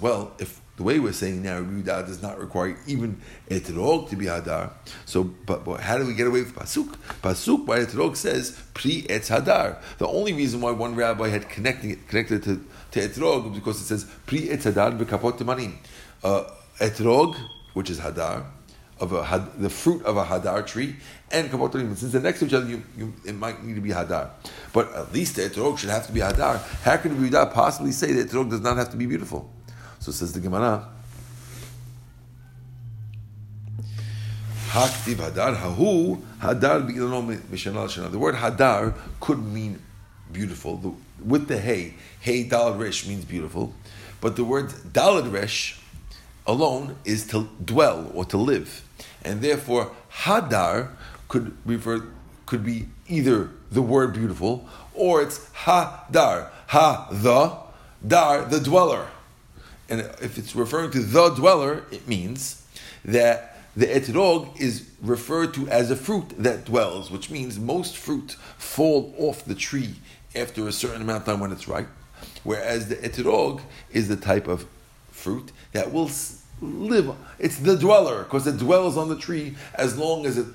well, 0.00 0.32
if 0.38 0.60
the 0.78 0.84
way 0.84 1.00
we're 1.00 1.12
saying 1.12 1.42
now, 1.42 1.60
Yehuda 1.60 2.06
does 2.06 2.22
not 2.22 2.38
require 2.38 2.78
even 2.86 3.20
etrog 3.50 4.10
to 4.10 4.16
be 4.16 4.26
hadar. 4.26 4.70
So, 5.06 5.24
but, 5.24 5.64
but, 5.64 5.80
how 5.80 5.98
do 5.98 6.06
we 6.06 6.14
get 6.14 6.28
away 6.28 6.42
with 6.42 6.54
pasuk? 6.54 6.94
Pasuk 7.20 7.66
by 7.66 7.80
etrog 7.80 8.16
says 8.16 8.56
pri 8.74 9.02
etz 9.02 9.28
hadar. 9.28 9.82
The 9.98 10.06
only 10.06 10.32
reason 10.32 10.60
why 10.60 10.70
one 10.70 10.94
rabbi 10.94 11.30
had 11.30 11.48
connecting 11.48 11.90
it, 11.90 12.06
connected 12.06 12.44
to 12.44 12.64
to 12.92 13.00
etrog 13.00 13.52
because 13.54 13.80
it 13.80 13.86
says 13.86 14.04
pri 14.24 14.42
etz 14.42 14.72
hadar 14.72 14.96
bekapot 14.96 15.36
manim. 15.38 15.74
Uh, 16.22 16.44
etrog, 16.78 17.34
which 17.74 17.90
is 17.90 17.98
hadar, 17.98 18.46
of 19.00 19.12
a 19.12 19.24
had, 19.24 19.60
the 19.60 19.68
fruit 19.68 20.04
of 20.04 20.16
a 20.16 20.24
hadar 20.24 20.64
tree, 20.64 20.94
and 21.32 21.50
kapotorim. 21.50 21.96
Since 21.96 22.12
they're 22.12 22.22
next 22.22 22.38
to 22.38 22.46
each 22.46 22.54
other, 22.54 22.68
you, 22.68 22.84
you, 22.96 23.12
it 23.26 23.34
might 23.34 23.64
need 23.64 23.74
to 23.74 23.80
be 23.80 23.90
hadar. 23.90 24.30
But 24.72 24.94
at 24.94 25.12
least 25.12 25.34
the 25.34 25.42
etrog 25.42 25.78
should 25.78 25.90
have 25.90 26.06
to 26.06 26.12
be 26.12 26.20
hadar. 26.20 26.62
How 26.82 26.98
can 26.98 27.20
we 27.20 27.30
possibly 27.30 27.90
say 27.90 28.12
that 28.12 28.28
etrog 28.28 28.50
does 28.50 28.60
not 28.60 28.76
have 28.76 28.90
to 28.90 28.96
be 28.96 29.06
beautiful? 29.06 29.52
So 30.00 30.12
says 30.12 30.32
the 30.32 30.40
Gemara. 30.40 30.88
Haktiv 34.70 35.16
hadar 35.16 35.56
hahu 35.56 36.22
hadar 36.40 36.86
The 38.10 38.18
word 38.18 38.34
hadar 38.34 38.94
could 39.20 39.38
mean 39.38 39.82
beautiful. 40.32 40.96
With 41.24 41.48
the 41.48 41.58
hay, 41.58 41.94
hay 42.20 42.44
dalad 42.44 42.78
resh 42.78 43.06
means 43.06 43.24
beautiful, 43.24 43.72
but 44.20 44.36
the 44.36 44.44
word 44.44 44.68
dalad 44.92 45.32
resh 45.32 45.80
alone 46.46 46.96
is 47.04 47.26
to 47.28 47.48
dwell 47.64 48.10
or 48.14 48.24
to 48.26 48.36
live, 48.36 48.82
and 49.24 49.40
therefore 49.40 49.92
hadar 50.12 50.90
could 51.28 51.56
refer 51.64 52.06
could 52.46 52.64
be 52.64 52.88
either 53.08 53.50
the 53.70 53.82
word 53.82 54.14
beautiful 54.14 54.66
or 54.94 55.22
it's 55.22 55.48
hadar 55.50 56.50
ha 56.68 57.08
the 57.10 57.56
dar 58.06 58.44
the 58.44 58.60
dweller, 58.60 59.06
and 59.88 60.00
if 60.00 60.38
it's 60.38 60.54
referring 60.54 60.90
to 60.92 61.00
the 61.00 61.30
dweller, 61.30 61.84
it 61.90 62.06
means 62.06 62.66
that 63.04 63.56
the 63.76 63.86
etrog 63.86 64.60
is 64.60 64.90
referred 65.00 65.54
to 65.54 65.68
as 65.68 65.90
a 65.90 65.96
fruit 65.96 66.30
that 66.38 66.64
dwells, 66.64 67.10
which 67.10 67.30
means 67.30 67.58
most 67.58 67.96
fruit 67.96 68.32
fall 68.56 69.14
off 69.18 69.44
the 69.44 69.54
tree 69.54 69.94
after 70.34 70.66
a 70.66 70.72
certain 70.72 71.02
amount 71.02 71.20
of 71.20 71.24
time 71.26 71.40
when 71.40 71.52
it's 71.52 71.68
ripe, 71.68 71.88
whereas 72.42 72.88
the 72.88 72.96
etrog 72.96 73.60
is 73.92 74.08
the 74.08 74.16
type 74.16 74.48
of 74.48 74.66
fruit 75.10 75.52
that 75.72 75.92
will 75.92 76.10
live. 76.60 77.14
It's 77.38 77.58
the 77.58 77.76
dweller 77.76 78.24
because 78.24 78.46
it 78.46 78.58
dwells 78.58 78.96
on 78.96 79.08
the 79.08 79.16
tree 79.16 79.56
as 79.74 79.96
long 79.96 80.26
as 80.26 80.38
it 80.38 80.46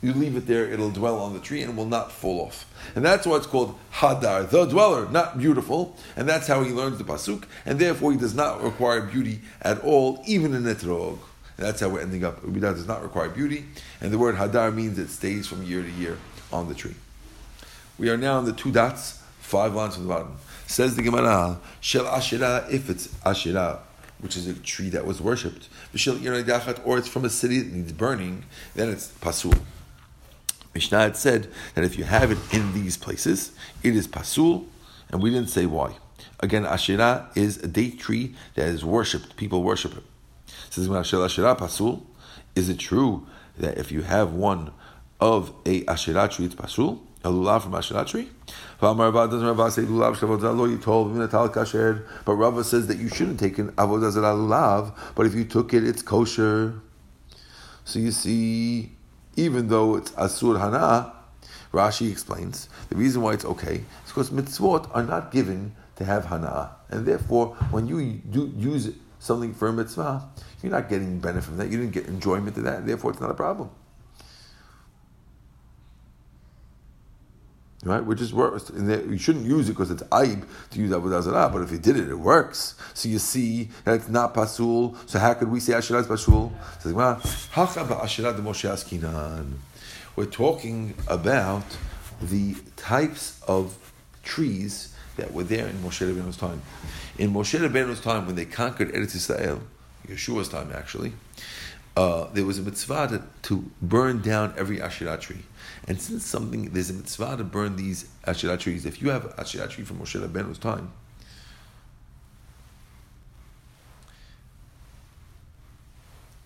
you 0.00 0.12
leave 0.12 0.36
it 0.36 0.46
there, 0.46 0.70
it'll 0.70 0.90
dwell 0.90 1.18
on 1.18 1.34
the 1.34 1.40
tree 1.40 1.62
and 1.62 1.76
will 1.76 1.86
not 1.86 2.12
fall 2.12 2.40
off. 2.40 2.66
And 2.94 3.04
that's 3.04 3.26
why 3.26 3.36
it's 3.36 3.46
called 3.46 3.76
Hadar, 3.94 4.48
the 4.48 4.64
dweller, 4.66 5.08
not 5.10 5.38
beautiful. 5.38 5.96
And 6.16 6.28
that's 6.28 6.46
how 6.46 6.62
he 6.62 6.70
learns 6.70 6.98
the 6.98 7.04
Pasuk. 7.04 7.44
And 7.66 7.78
therefore, 7.78 8.12
he 8.12 8.18
does 8.18 8.34
not 8.34 8.62
require 8.62 9.00
beauty 9.00 9.40
at 9.60 9.80
all, 9.80 10.22
even 10.26 10.54
in 10.54 10.62
Etrog. 10.62 11.18
And 11.56 11.66
that's 11.66 11.80
how 11.80 11.88
we're 11.88 12.00
ending 12.00 12.24
up. 12.24 12.42
Ubidah 12.42 12.74
does 12.74 12.86
not 12.86 13.02
require 13.02 13.28
beauty. 13.28 13.64
And 14.00 14.12
the 14.12 14.18
word 14.18 14.36
Hadar 14.36 14.72
means 14.72 14.98
it 14.98 15.08
stays 15.08 15.48
from 15.48 15.64
year 15.64 15.82
to 15.82 15.90
year 15.90 16.16
on 16.52 16.68
the 16.68 16.74
tree. 16.74 16.94
We 17.98 18.08
are 18.10 18.16
now 18.16 18.38
on 18.38 18.44
the 18.44 18.52
two 18.52 18.70
dots 18.70 19.20
five 19.40 19.74
lines 19.74 19.94
from 19.94 20.04
the 20.04 20.10
bottom. 20.10 20.36
Says 20.66 20.94
the 20.94 21.02
Gemara, 21.02 21.58
Shel 21.80 22.06
Asherah, 22.06 22.66
if 22.70 22.90
it's 22.90 23.08
Asherah, 23.24 23.80
which 24.20 24.36
is 24.36 24.46
a 24.46 24.52
tree 24.52 24.90
that 24.90 25.06
was 25.06 25.20
worshipped, 25.22 25.68
or 26.84 26.98
it's 26.98 27.08
from 27.08 27.24
a 27.24 27.30
city 27.30 27.60
that 27.60 27.72
needs 27.72 27.92
burning, 27.92 28.44
then 28.74 28.90
it's 28.90 29.08
Pasul. 29.08 29.54
Mishnah 30.78 31.00
had 31.00 31.16
said 31.16 31.48
that 31.74 31.82
if 31.82 31.98
you 31.98 32.04
have 32.04 32.30
it 32.30 32.38
in 32.52 32.72
these 32.72 32.96
places, 32.96 33.50
it 33.82 33.96
is 33.96 34.06
Pasul, 34.06 34.68
and 35.10 35.20
we 35.20 35.28
didn't 35.28 35.50
say 35.50 35.66
why. 35.66 35.96
Again, 36.38 36.64
Asherah 36.64 37.28
is 37.34 37.56
a 37.64 37.66
date 37.66 37.98
tree 37.98 38.36
that 38.54 38.68
is 38.68 38.84
worshipped. 38.84 39.36
People 39.36 39.64
worship 39.64 39.96
it. 39.96 40.04
Says 40.70 40.88
Asherah 40.88 41.56
Pasul. 41.56 42.06
Is 42.54 42.68
it 42.68 42.78
true 42.78 43.26
that 43.56 43.76
if 43.76 43.90
you 43.90 44.02
have 44.02 44.34
one 44.34 44.70
of 45.20 45.52
a 45.66 45.84
Asherah 45.86 46.28
tree, 46.28 46.44
it's 46.44 46.54
Pasul? 46.54 47.00
A 47.24 47.30
lulav 47.30 47.62
from 47.62 47.74
Asherah 47.74 48.04
tree? 48.04 48.28
But 48.80 48.94
Rava 48.94 49.28
says 52.62 52.86
that 52.86 52.98
you 52.98 53.08
shouldn't 53.08 53.40
take 53.40 53.58
an 53.58 53.72
avodah 53.72 54.12
zarah 54.12 54.36
lulav. 54.36 54.96
But 55.16 55.26
if 55.26 55.34
you 55.34 55.44
took 55.44 55.74
it, 55.74 55.82
it's 55.82 56.02
kosher. 56.02 56.80
So 57.84 57.98
you 57.98 58.12
see, 58.12 58.92
even 59.38 59.68
though 59.68 59.94
it's 59.94 60.10
asur 60.12 60.58
hana, 60.58 61.12
Rashi 61.72 62.10
explains 62.10 62.68
the 62.88 62.96
reason 62.96 63.22
why 63.22 63.34
it's 63.34 63.44
okay 63.44 63.84
is 64.04 64.08
because 64.08 64.30
mitzvot 64.30 64.90
are 64.92 65.04
not 65.04 65.30
given 65.30 65.76
to 65.96 66.04
have 66.04 66.26
hana, 66.26 66.72
and 66.90 67.06
therefore 67.06 67.54
when 67.70 67.86
you 67.86 68.20
do 68.30 68.52
use 68.56 68.90
something 69.20 69.54
for 69.54 69.68
a 69.68 69.72
mitzvah, 69.72 70.28
you're 70.62 70.72
not 70.72 70.88
getting 70.88 71.20
benefit 71.20 71.44
from 71.44 71.56
that. 71.58 71.70
You 71.70 71.78
didn't 71.78 71.92
get 71.92 72.06
enjoyment 72.06 72.56
of 72.56 72.64
that, 72.64 72.80
and 72.80 72.88
therefore 72.88 73.12
it's 73.12 73.20
not 73.20 73.30
a 73.30 73.34
problem. 73.34 73.70
Right, 77.84 78.04
which 78.04 78.20
is 78.20 78.34
worse. 78.34 78.70
And 78.70 78.88
you 79.08 79.18
shouldn't 79.18 79.46
use 79.46 79.68
it 79.68 79.72
because 79.72 79.92
it's 79.92 80.02
aib 80.02 80.44
to 80.70 80.80
use 80.80 80.90
avodah 80.90 81.22
zarah. 81.22 81.48
But 81.48 81.62
if 81.62 81.70
you 81.70 81.78
did 81.78 81.96
it, 81.96 82.08
it 82.08 82.18
works. 82.18 82.74
So 82.92 83.08
you 83.08 83.20
see 83.20 83.68
that 83.84 83.94
it's 83.94 84.08
not 84.08 84.34
pasul. 84.34 84.96
So 85.06 85.20
how 85.20 85.34
could 85.34 85.48
we 85.48 85.60
say 85.60 85.74
asherah 85.74 86.00
is 86.00 86.08
pasul? 86.08 86.52
We're 90.16 90.26
talking 90.26 90.94
about 91.06 91.76
the 92.20 92.56
types 92.76 93.40
of 93.46 93.92
trees 94.24 94.92
that 95.16 95.32
were 95.32 95.44
there 95.44 95.66
in 95.68 95.76
Moshe 95.76 96.04
Rabbeinu's 96.04 96.36
time. 96.36 96.62
In 97.18 97.32
Moshe 97.32 97.58
Rabbeinu's 97.58 98.00
time, 98.00 98.26
when 98.26 98.34
they 98.34 98.44
conquered 98.44 98.92
Eretz 98.92 99.14
Israel, 99.14 99.60
Yehoshua's 100.08 100.48
time 100.48 100.72
actually, 100.74 101.12
uh, 101.96 102.28
there 102.32 102.44
was 102.44 102.58
a 102.58 102.62
mitzvah 102.62 103.08
to, 103.08 103.22
to, 103.42 103.70
burn 103.82 104.22
down 104.22 104.54
every 104.56 104.80
Asherah 104.80 105.18
tree. 105.18 105.42
And 105.88 105.98
since 105.98 106.26
something, 106.26 106.70
there's 106.70 106.90
a 106.90 106.92
mitzvah 106.92 107.38
to 107.38 107.44
burn 107.44 107.76
these 107.76 108.10
Asherah 108.26 108.58
trees. 108.58 108.84
If 108.84 109.00
you 109.00 109.08
have 109.08 109.34
Asherah 109.38 109.68
tree 109.68 109.84
from 109.84 109.98
Moshe 109.98 110.20
Rabbeinu's 110.20 110.58
time, 110.58 110.92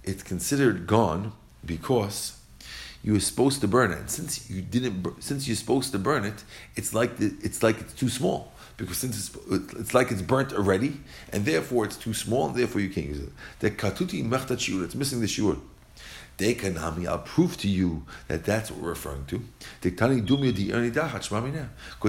it's 0.04 0.22
considered 0.22 0.86
gone 0.86 1.32
because 1.64 2.38
you 3.02 3.14
were 3.14 3.20
supposed 3.20 3.60
to 3.62 3.68
burn 3.68 3.90
it. 3.90 3.98
And 3.98 4.10
since 4.10 4.48
you 4.48 4.62
didn't, 4.62 5.20
since 5.20 5.48
you're 5.48 5.56
supposed 5.56 5.90
to 5.90 5.98
burn 5.98 6.24
it, 6.24 6.44
it's 6.76 6.94
like 6.94 7.16
the, 7.16 7.34
it's 7.42 7.64
like 7.64 7.80
it's 7.80 7.94
too 7.94 8.08
small 8.08 8.52
because 8.76 8.98
since 8.98 9.16
it's, 9.16 9.74
it's 9.74 9.92
like 9.92 10.12
it's 10.12 10.22
burnt 10.22 10.52
already, 10.52 11.00
and 11.32 11.44
therefore 11.44 11.84
it's 11.84 11.96
too 11.96 12.14
small, 12.14 12.46
and 12.46 12.54
therefore 12.54 12.80
you 12.80 12.90
can't 12.90 13.08
use 13.08 13.18
it. 13.18 13.30
The 13.58 13.72
katuti 13.72 14.24
mechtat 14.24 14.58
shiur, 14.58 14.84
it's 14.84 14.94
missing 14.94 15.20
the 15.20 15.26
shiur. 15.26 15.58
Dekatani, 16.38 17.06
I'll 17.06 17.18
prove 17.18 17.56
to 17.58 17.68
you 17.68 18.04
that 18.28 18.44
that's 18.44 18.70
what 18.70 18.80
we're 18.80 18.88
referring 18.90 19.26
to. 19.26 19.42
Because 19.80 20.18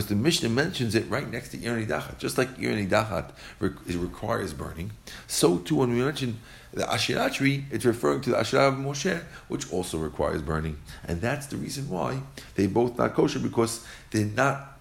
the 0.08 0.16
Mishnah 0.16 0.50
mentions 0.50 0.96
it 0.96 1.10
right 1.10 1.30
next 1.30 1.50
to 1.50 1.58
Ir 1.58 1.76
Hanidachat. 1.76 2.18
Just 2.18 2.38
like 2.38 2.50
Ir 2.60 2.72
Hanidachat 2.72 3.32
requires 3.60 4.54
burning, 4.54 4.92
so 5.28 5.58
too 5.58 5.76
when 5.76 5.92
we 5.92 6.02
mention 6.02 6.40
the 6.74 6.92
Asherah 6.92 7.30
it's 7.72 7.86
referring 7.86 8.22
to 8.22 8.32
the 8.32 8.40
Asherah 8.40 8.70
of 8.70 8.76
Moshe, 8.76 9.22
which 9.48 9.72
also 9.72 9.98
requires 10.00 10.42
burning. 10.42 10.80
And 11.06 11.22
that's 11.22 11.46
the 11.46 11.58
reason 11.58 11.88
why 11.90 12.22
they 12.56 12.66
both 12.66 12.98
not 12.98 13.14
kosher, 13.14 13.40
because 13.40 13.86
they're 14.10 14.26
not, 14.26 14.80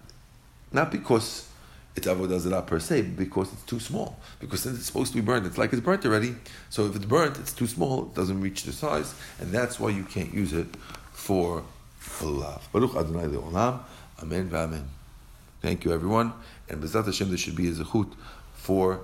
not 0.71 0.91
because 0.91 1.47
it's 1.95 2.07
avodah 2.07 2.39
zarah 2.39 2.61
per 2.61 2.79
se 2.79 3.01
because 3.03 3.53
it's 3.53 3.63
too 3.63 3.79
small. 3.79 4.17
Because 4.39 4.61
since 4.61 4.77
it's 4.77 4.87
supposed 4.87 5.13
to 5.13 5.21
be 5.21 5.25
burnt, 5.25 5.45
it's 5.45 5.57
like 5.57 5.71
it's 5.73 5.81
burnt 5.81 6.05
already. 6.05 6.35
So 6.69 6.85
if 6.85 6.95
it's 6.95 7.05
burnt, 7.05 7.37
it's 7.37 7.53
too 7.53 7.67
small. 7.67 8.03
It 8.03 8.15
doesn't 8.15 8.41
reach 8.41 8.63
the 8.63 8.71
size, 8.71 9.13
and 9.39 9.51
that's 9.51 9.79
why 9.79 9.89
you 9.89 10.03
can't 10.03 10.33
use 10.33 10.53
it 10.53 10.67
for 11.11 11.63
lulav. 12.19 12.61
Baruch 12.71 12.95
Adonai 12.95 13.27
leolam. 13.27 13.79
Amen 14.21 14.49
v'amen. 14.49 14.85
Thank 15.61 15.85
you, 15.85 15.93
everyone. 15.93 16.33
And 16.67 16.81
B'ezrat 16.83 17.05
Hashem, 17.05 17.29
there 17.29 17.37
should 17.37 17.55
be 17.55 17.67
a 17.69 17.71
zechut 17.71 18.13
for 18.53 19.01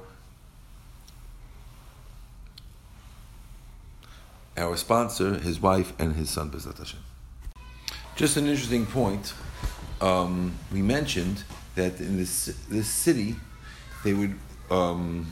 our 4.58 4.76
sponsor, 4.76 5.36
his 5.36 5.62
wife, 5.62 5.94
and 6.00 6.16
his 6.16 6.30
son, 6.30 6.52
B'ezrat 6.52 6.78
Hashem. 6.78 7.00
Just 8.16 8.36
an 8.36 8.48
interesting 8.48 8.86
point. 8.86 9.34
Um, 10.02 10.54
we 10.74 10.82
mentioned 10.82 11.44
that 11.76 12.00
in 12.00 12.18
this 12.18 12.46
this 12.70 12.88
city, 12.88 13.36
they 14.04 14.14
would 14.14 14.36
um, 14.70 15.32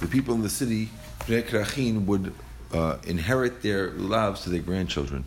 the 0.00 0.06
people 0.06 0.34
in 0.34 0.42
the 0.42 0.48
city 0.48 0.88
would 1.28 2.34
uh, 2.72 2.98
inherit 3.06 3.62
their 3.62 3.90
lives 3.92 4.42
to 4.42 4.50
their 4.50 4.60
grandchildren. 4.60 5.24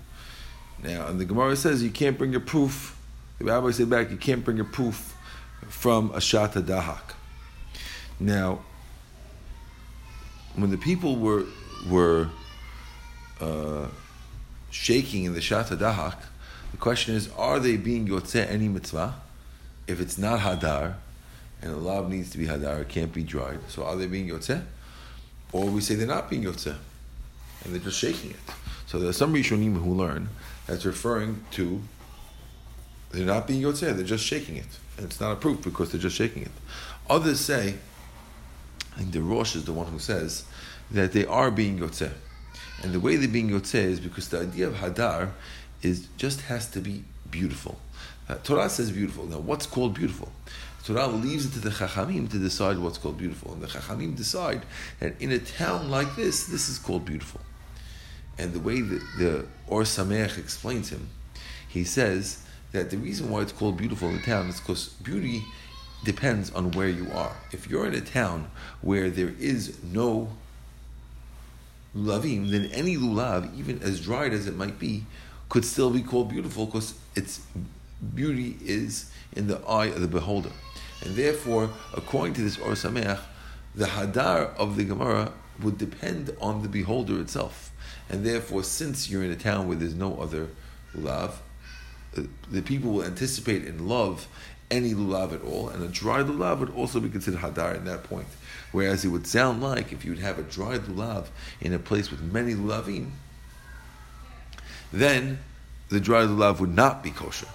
Now, 0.83 1.07
and 1.07 1.19
the 1.19 1.25
Gemara 1.25 1.55
says 1.55 1.81
you 1.81 1.89
can't 1.89 2.17
bring 2.17 2.35
a 2.35 2.39
proof. 2.39 2.95
The 3.39 3.45
rabbi 3.45 3.71
said 3.71 3.89
back 3.89 4.11
you 4.11 4.17
can't 4.17 4.43
bring 4.43 4.59
a 4.59 4.63
proof 4.63 5.17
from 5.67 6.11
a 6.11 6.17
sha'at 6.17 6.53
hadechak. 6.53 7.13
Now, 8.19 8.59
when 10.55 10.69
the 10.69 10.77
people 10.77 11.15
were 11.15 11.45
were 11.89 12.29
uh, 13.39 13.87
shaking 14.69 15.23
in 15.23 15.33
the 15.33 15.39
sha'at 15.39 15.69
hadechak, 15.69 16.17
the 16.71 16.77
question 16.77 17.15
is: 17.15 17.29
Are 17.37 17.59
they 17.59 17.77
being 17.77 18.07
yotzeh 18.07 18.49
any 18.49 18.67
mitzvah? 18.67 19.15
If 19.87 19.99
it's 19.99 20.17
not 20.17 20.41
hadar, 20.41 20.95
and 21.61 21.71
the 21.71 21.77
love 21.77 22.09
needs 22.09 22.29
to 22.31 22.37
be 22.37 22.45
hadar, 22.45 22.81
it 22.81 22.89
can't 22.89 23.13
be 23.13 23.23
dried. 23.23 23.59
So 23.67 23.83
are 23.83 23.95
they 23.95 24.05
being 24.05 24.29
yotzeh? 24.29 24.61
Or 25.51 25.65
we 25.65 25.81
say 25.81 25.95
they're 25.95 26.05
not 26.07 26.29
being 26.29 26.43
yotzeh, 26.43 26.75
and 27.63 27.73
they're 27.73 27.81
just 27.81 27.99
shaking 27.99 28.31
it. 28.31 28.37
So 28.85 28.99
there 28.99 29.09
are 29.09 29.13
some 29.13 29.33
Rishonim 29.33 29.81
who 29.81 29.93
learn 29.93 30.29
that's 30.65 30.85
referring 30.85 31.43
to 31.51 31.81
they're 33.11 33.25
not 33.25 33.47
being 33.47 33.61
yotzeh, 33.61 33.95
they're 33.95 34.03
just 34.03 34.25
shaking 34.25 34.57
it. 34.57 34.67
And 34.97 35.05
it's 35.05 35.19
not 35.19 35.31
a 35.31 35.35
proof 35.35 35.63
because 35.63 35.91
they're 35.91 36.01
just 36.01 36.15
shaking 36.15 36.43
it. 36.43 36.51
Others 37.09 37.39
say, 37.39 37.75
I 38.93 38.99
think 38.99 39.11
the 39.11 39.21
Rosh 39.21 39.55
is 39.55 39.65
the 39.65 39.73
one 39.73 39.87
who 39.87 39.99
says 39.99 40.45
that 40.91 41.13
they 41.13 41.25
are 41.25 41.51
being 41.51 41.79
yotzeh. 41.79 42.11
And 42.83 42.93
the 42.93 42.99
way 42.99 43.15
they're 43.15 43.27
being 43.27 43.49
yotzeh 43.49 43.75
is 43.75 43.99
because 43.99 44.29
the 44.29 44.41
idea 44.41 44.67
of 44.67 44.75
hadar 44.75 45.31
is 45.81 46.07
just 46.17 46.41
has 46.41 46.69
to 46.71 46.79
be 46.79 47.03
beautiful. 47.29 47.79
Uh, 48.29 48.35
Torah 48.43 48.69
says 48.69 48.91
beautiful. 48.91 49.25
Now, 49.25 49.39
what's 49.39 49.65
called 49.65 49.93
beautiful? 49.93 50.31
Torah 50.83 51.07
leaves 51.07 51.45
it 51.45 51.53
to 51.53 51.59
the 51.59 51.69
Chachamim 51.69 52.29
to 52.31 52.37
decide 52.37 52.77
what's 52.79 52.97
called 52.97 53.17
beautiful. 53.17 53.53
And 53.53 53.61
the 53.61 53.67
Chachamim 53.67 54.15
decide 54.15 54.63
that 54.99 55.19
in 55.21 55.31
a 55.31 55.39
town 55.39 55.89
like 55.89 56.15
this, 56.15 56.45
this 56.45 56.69
is 56.69 56.79
called 56.79 57.05
beautiful. 57.05 57.41
And 58.37 58.53
the 58.53 58.59
way 58.59 58.81
that 58.81 59.01
the 59.17 59.45
Or 59.67 59.81
Sameach 59.81 60.37
explains 60.37 60.89
him, 60.89 61.09
he 61.67 61.83
says 61.83 62.43
that 62.71 62.89
the 62.89 62.97
reason 62.97 63.29
why 63.29 63.41
it's 63.41 63.51
called 63.51 63.77
beautiful 63.77 64.09
in 64.09 64.17
the 64.17 64.21
town 64.21 64.47
is 64.47 64.59
because 64.59 64.89
beauty 64.89 65.43
depends 66.03 66.51
on 66.51 66.71
where 66.71 66.87
you 66.89 67.11
are. 67.11 67.35
If 67.51 67.69
you're 67.69 67.85
in 67.87 67.95
a 67.95 68.01
town 68.01 68.49
where 68.81 69.09
there 69.09 69.33
is 69.39 69.83
no 69.83 70.29
lulavim, 71.95 72.51
then 72.51 72.65
any 72.71 72.95
lulav, 72.97 73.57
even 73.57 73.81
as 73.81 74.01
dried 74.01 74.33
as 74.33 74.47
it 74.47 74.55
might 74.55 74.79
be, 74.79 75.05
could 75.49 75.65
still 75.65 75.89
be 75.89 76.01
called 76.01 76.29
beautiful 76.29 76.65
because 76.65 76.93
its 77.15 77.41
beauty 78.15 78.57
is 78.61 79.11
in 79.33 79.47
the 79.47 79.59
eye 79.67 79.87
of 79.87 80.01
the 80.01 80.07
beholder. 80.07 80.51
And 81.03 81.15
therefore, 81.15 81.69
according 81.95 82.33
to 82.35 82.41
this 82.41 82.57
Or 82.57 82.71
Sameach, 82.71 83.19
the 83.75 83.85
hadar 83.85 84.55
of 84.55 84.75
the 84.75 84.83
Gemara 84.83 85.31
would 85.61 85.77
depend 85.77 86.35
on 86.41 86.61
the 86.61 86.69
beholder 86.69 87.19
itself. 87.19 87.71
And 88.09 88.25
therefore, 88.25 88.63
since 88.63 89.09
you're 89.09 89.23
in 89.23 89.31
a 89.31 89.35
town 89.35 89.67
where 89.67 89.77
there's 89.77 89.95
no 89.95 90.17
other 90.19 90.49
lulav, 90.95 91.33
uh, 92.17 92.23
the 92.49 92.61
people 92.61 92.93
will 92.93 93.03
anticipate 93.03 93.65
and 93.65 93.87
love 93.87 94.27
any 94.69 94.93
lulav 94.93 95.33
at 95.33 95.41
all, 95.41 95.69
and 95.69 95.83
a 95.83 95.87
dry 95.87 96.21
lulav 96.21 96.59
would 96.59 96.69
also 96.71 96.99
be 96.99 97.09
considered 97.09 97.39
hadar 97.39 97.75
in 97.75 97.85
that 97.85 98.03
point. 98.03 98.27
Whereas 98.71 99.05
it 99.05 99.09
would 99.09 99.27
sound 99.27 99.61
like 99.61 99.93
if 99.93 100.03
you 100.03 100.11
would 100.11 100.19
have 100.19 100.39
a 100.39 100.43
dry 100.43 100.77
lulav 100.77 101.27
in 101.61 101.73
a 101.73 101.79
place 101.79 102.11
with 102.11 102.21
many 102.21 102.53
lulavim, 102.53 103.11
then 104.91 105.39
the 105.89 105.99
dry 105.99 106.23
lulav 106.23 106.59
would 106.59 106.75
not 106.75 107.03
be 107.03 107.11
kosher. 107.11 107.47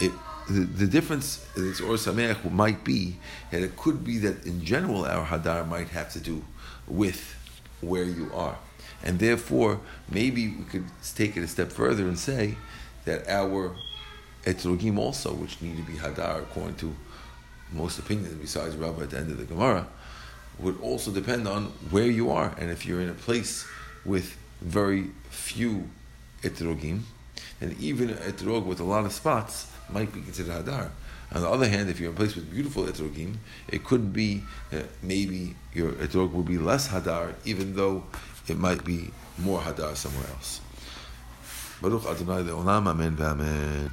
It, 0.00 0.12
the, 0.48 0.60
the 0.60 0.86
difference 0.86 1.46
in 1.56 1.68
this 1.68 1.80
Or 1.80 1.94
Sameach 1.94 2.50
might 2.50 2.84
be 2.84 3.16
that 3.50 3.62
it 3.62 3.76
could 3.76 4.04
be 4.04 4.18
that 4.18 4.46
in 4.46 4.64
general 4.64 5.04
our 5.04 5.26
Hadar 5.26 5.68
might 5.68 5.88
have 5.88 6.12
to 6.12 6.20
do 6.20 6.42
with 6.86 7.36
where 7.80 8.04
you 8.04 8.30
are. 8.34 8.58
And 9.02 9.18
therefore, 9.18 9.80
maybe 10.10 10.48
we 10.48 10.64
could 10.64 10.86
take 11.14 11.36
it 11.36 11.42
a 11.42 11.48
step 11.48 11.70
further 11.70 12.04
and 12.08 12.18
say 12.18 12.56
that 13.04 13.28
our 13.28 13.76
Etrogim 14.44 14.98
also, 14.98 15.34
which 15.34 15.60
need 15.60 15.76
to 15.76 15.82
be 15.82 15.98
Hadar 15.98 16.42
according 16.42 16.76
to 16.76 16.94
most 17.72 17.98
opinions 17.98 18.34
besides 18.34 18.76
Rabbah 18.76 19.02
at 19.02 19.10
the 19.10 19.18
end 19.18 19.30
of 19.30 19.38
the 19.38 19.44
Gemara, 19.44 19.86
would 20.58 20.80
also 20.80 21.10
depend 21.10 21.46
on 21.46 21.66
where 21.90 22.06
you 22.06 22.30
are. 22.30 22.54
And 22.58 22.70
if 22.70 22.86
you're 22.86 23.00
in 23.00 23.10
a 23.10 23.14
place 23.14 23.66
with 24.04 24.36
very 24.60 25.10
few 25.30 25.88
etrogim, 26.42 27.02
and 27.60 27.78
even 27.78 28.08
etrog 28.08 28.64
with 28.64 28.80
a 28.80 28.84
lot 28.84 29.04
of 29.04 29.12
spots 29.12 29.66
might 29.92 30.12
be 30.12 30.20
considered 30.20 30.64
hadar. 30.64 30.90
On 31.32 31.42
the 31.42 31.48
other 31.48 31.68
hand, 31.68 31.90
if 31.90 32.00
you're 32.00 32.10
in 32.10 32.16
a 32.16 32.18
place 32.18 32.34
with 32.34 32.50
beautiful 32.50 32.84
etrogim, 32.84 33.36
it 33.68 33.84
could 33.84 34.12
be 34.12 34.42
uh, 34.72 34.80
maybe 35.02 35.54
your 35.74 35.92
etrog 35.92 36.32
will 36.32 36.42
be 36.42 36.56
less 36.56 36.88
hadar, 36.88 37.34
even 37.44 37.76
though 37.76 38.04
it 38.46 38.56
might 38.56 38.84
be 38.84 39.10
more 39.36 39.60
hadar 39.60 39.94
somewhere 39.94 40.26
else. 40.30 40.60
Baruch 41.82 42.06
Adonai 42.06 42.42
Le'olam, 42.42 42.88
Amen, 42.88 43.16
Amen. 43.20 43.90